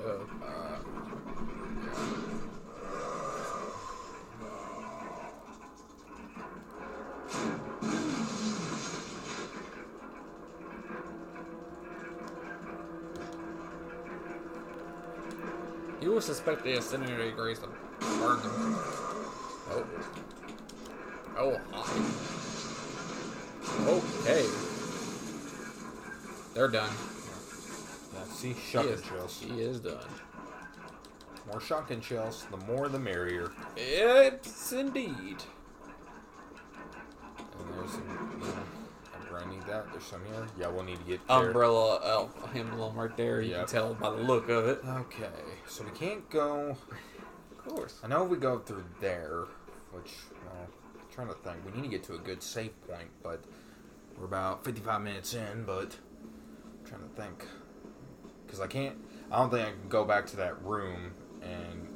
[0.03, 0.79] Uh, uh,
[16.01, 17.71] you would suspect the incendiary grace them.
[19.71, 19.85] Oh.
[21.37, 22.32] Oh, hi.
[23.85, 24.45] Okay.
[26.53, 26.89] They're done.
[28.13, 28.23] yeah.
[28.31, 29.41] See, shotgun is, shells.
[29.45, 29.97] he is done.
[31.51, 32.45] More shotgun shells.
[32.51, 33.51] The more the merrier.
[33.75, 35.37] It's indeed.
[37.37, 38.39] And there's some.
[38.41, 39.91] You know, I need that.
[39.91, 40.45] There's some here.
[40.59, 41.37] Yeah, we'll need to get there.
[41.47, 43.41] Umbrella uh, emblem right there.
[43.41, 43.59] You Yep.
[43.59, 44.79] can tell by the look of it.
[44.87, 45.27] Okay,
[45.67, 46.77] so we can't go.
[47.51, 47.99] Of course.
[48.03, 49.45] I know we go through there,
[49.91, 50.11] which
[50.45, 51.57] well, I'm trying to think.
[51.65, 53.43] We need to get to a good save point, but
[54.17, 55.63] we're about 55 minutes in.
[55.65, 55.97] But
[56.63, 57.45] I'm trying to think
[58.45, 58.95] because I can't.
[59.31, 61.87] I don't think I can go back to that room and.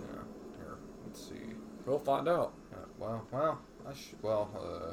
[0.00, 0.22] Yeah,
[0.58, 0.78] here.
[1.06, 1.54] Let's see.
[1.86, 2.52] We'll find out.
[2.72, 4.92] Uh, well, well, I should, well, uh,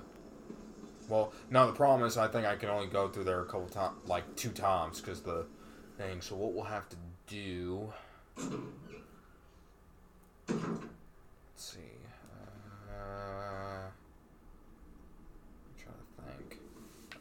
[1.10, 3.68] well, now The problem is, I think I can only go through there a couple
[3.68, 5.46] times, like two times, because the
[5.98, 6.22] thing.
[6.22, 6.96] So what we'll have to
[7.28, 7.94] do.
[10.48, 10.60] Let's
[11.56, 11.80] see.
[12.90, 13.92] Uh, I'm
[15.78, 16.60] trying to think.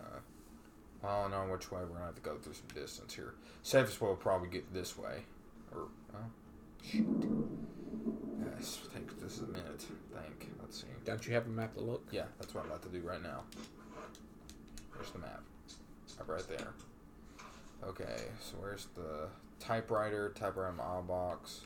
[0.01, 3.15] Uh, well, I don't know which way we're gonna have to go through some distance
[3.15, 3.35] here.
[3.63, 5.25] Safest way will probably get this way,
[5.73, 6.31] or well,
[6.83, 7.07] shoot.
[8.57, 9.81] Yes, take this a minute.
[10.13, 10.51] Think.
[10.61, 10.87] Let's see.
[11.05, 12.07] Don't you have a map to look?
[12.11, 13.43] Yeah, that's what I'm about to do right now.
[14.95, 15.43] There's the map.
[16.21, 16.69] Up right there.
[17.85, 19.27] Okay, so where's the
[19.59, 20.31] typewriter?
[20.37, 21.63] Typewriter in my box.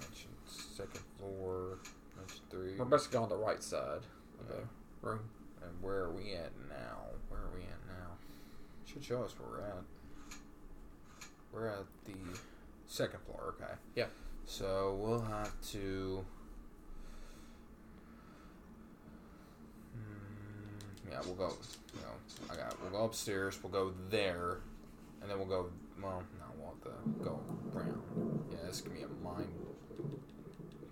[0.00, 1.78] Mention second floor.
[2.16, 2.76] Mention three.
[2.78, 4.00] We're basically on the right side
[4.40, 4.56] of Yeah.
[5.02, 5.20] the room.
[5.62, 6.98] And where are we at now?
[7.28, 8.16] Where are we at now?
[8.86, 9.84] Should show us where we're at.
[11.52, 12.38] We're at the
[12.86, 13.72] second floor, okay.
[13.94, 14.06] Yeah.
[14.44, 16.24] So we'll have to.
[19.96, 21.54] Mm, yeah, we'll go.
[21.94, 22.80] You know, I got.
[22.80, 23.58] We'll go upstairs.
[23.62, 24.58] We'll go there,
[25.20, 25.66] and then we'll go.
[26.02, 27.40] Well, no, we'll have to go
[27.74, 28.02] around.
[28.50, 29.48] Yeah, this can be a mind.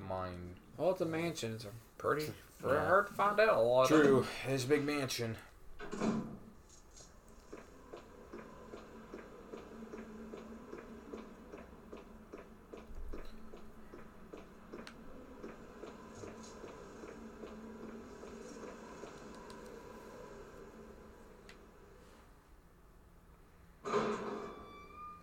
[0.07, 0.57] Mind.
[0.77, 1.55] Well, it's a mansion.
[1.55, 2.27] It's a pretty
[2.61, 2.86] very Yeah.
[2.86, 3.88] hard to find out a lot.
[3.88, 4.26] True,
[4.64, 5.36] a big mansion.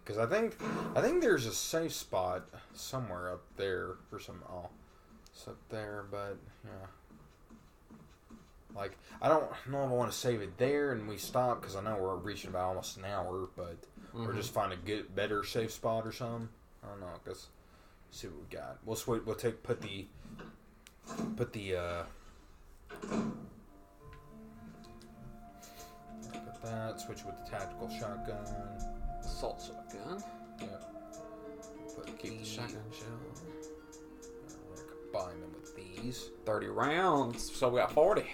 [0.03, 0.55] Because I think,
[0.95, 4.41] I think there's a safe spot somewhere up there for some.
[4.49, 4.69] Oh,
[5.33, 6.87] it's up there, but yeah.
[8.75, 11.75] Like, I don't know if I want to save it there and we stop because
[11.75, 13.77] I know we're reaching about almost an hour, but
[14.15, 16.49] or just find a good, better safe spot or something.
[16.83, 17.07] I don't know.
[17.25, 17.47] Cause
[18.11, 18.77] see what we got.
[18.85, 19.21] We'll switch.
[19.25, 20.05] We'll take put the
[21.35, 22.03] put the uh
[26.31, 26.99] put that.
[26.99, 28.45] Switch with the tactical shotgun.
[29.23, 30.23] assault shotgun.
[30.59, 30.83] Yep.
[31.95, 33.72] Put Keep the these- shotgun shell.
[35.13, 36.29] Uh, Combine them with these.
[36.45, 38.25] Thirty rounds, so we got forty.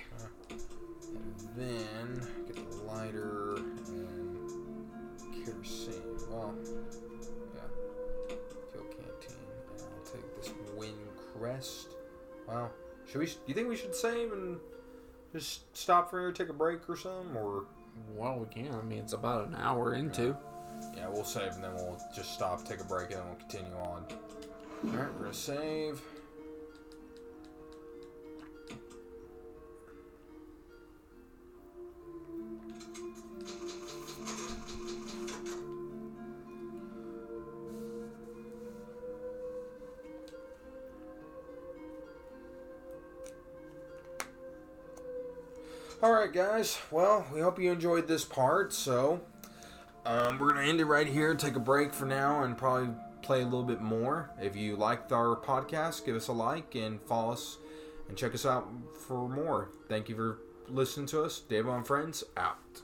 [0.49, 3.55] And then get the lighter
[3.87, 5.93] and kerosene.
[6.29, 6.53] Well,
[7.55, 7.61] yeah.
[8.71, 9.37] Fuel canteen.
[9.71, 10.95] And I'll take this Wind
[11.37, 11.95] Crest.
[12.47, 12.71] Well,
[13.07, 13.25] should we?
[13.25, 14.57] Do you think we should save and
[15.33, 17.35] just stop for here, take a break or something?
[17.35, 17.65] Or
[18.15, 18.73] Well, we can.
[18.73, 20.35] I mean, it's about an hour into.
[20.95, 23.75] yeah, we'll save and then we'll just stop, take a break, and then we'll continue
[23.77, 24.05] on.
[24.85, 26.01] All right, we're gonna save.
[46.01, 46.79] All right, guys.
[46.91, 48.71] Well, we hope you enjoyed this part.
[48.71, 49.19] So,
[50.05, 51.35] um, we're gonna end it right here.
[51.35, 54.29] Take a break for now, and probably play a little bit more.
[54.41, 57.57] If you liked our podcast, give us a like and follow us,
[58.07, 58.69] and check us out
[59.07, 59.71] for more.
[59.89, 60.37] Thank you for
[60.69, 61.41] listening to us.
[61.41, 62.81] Dave on Friends out.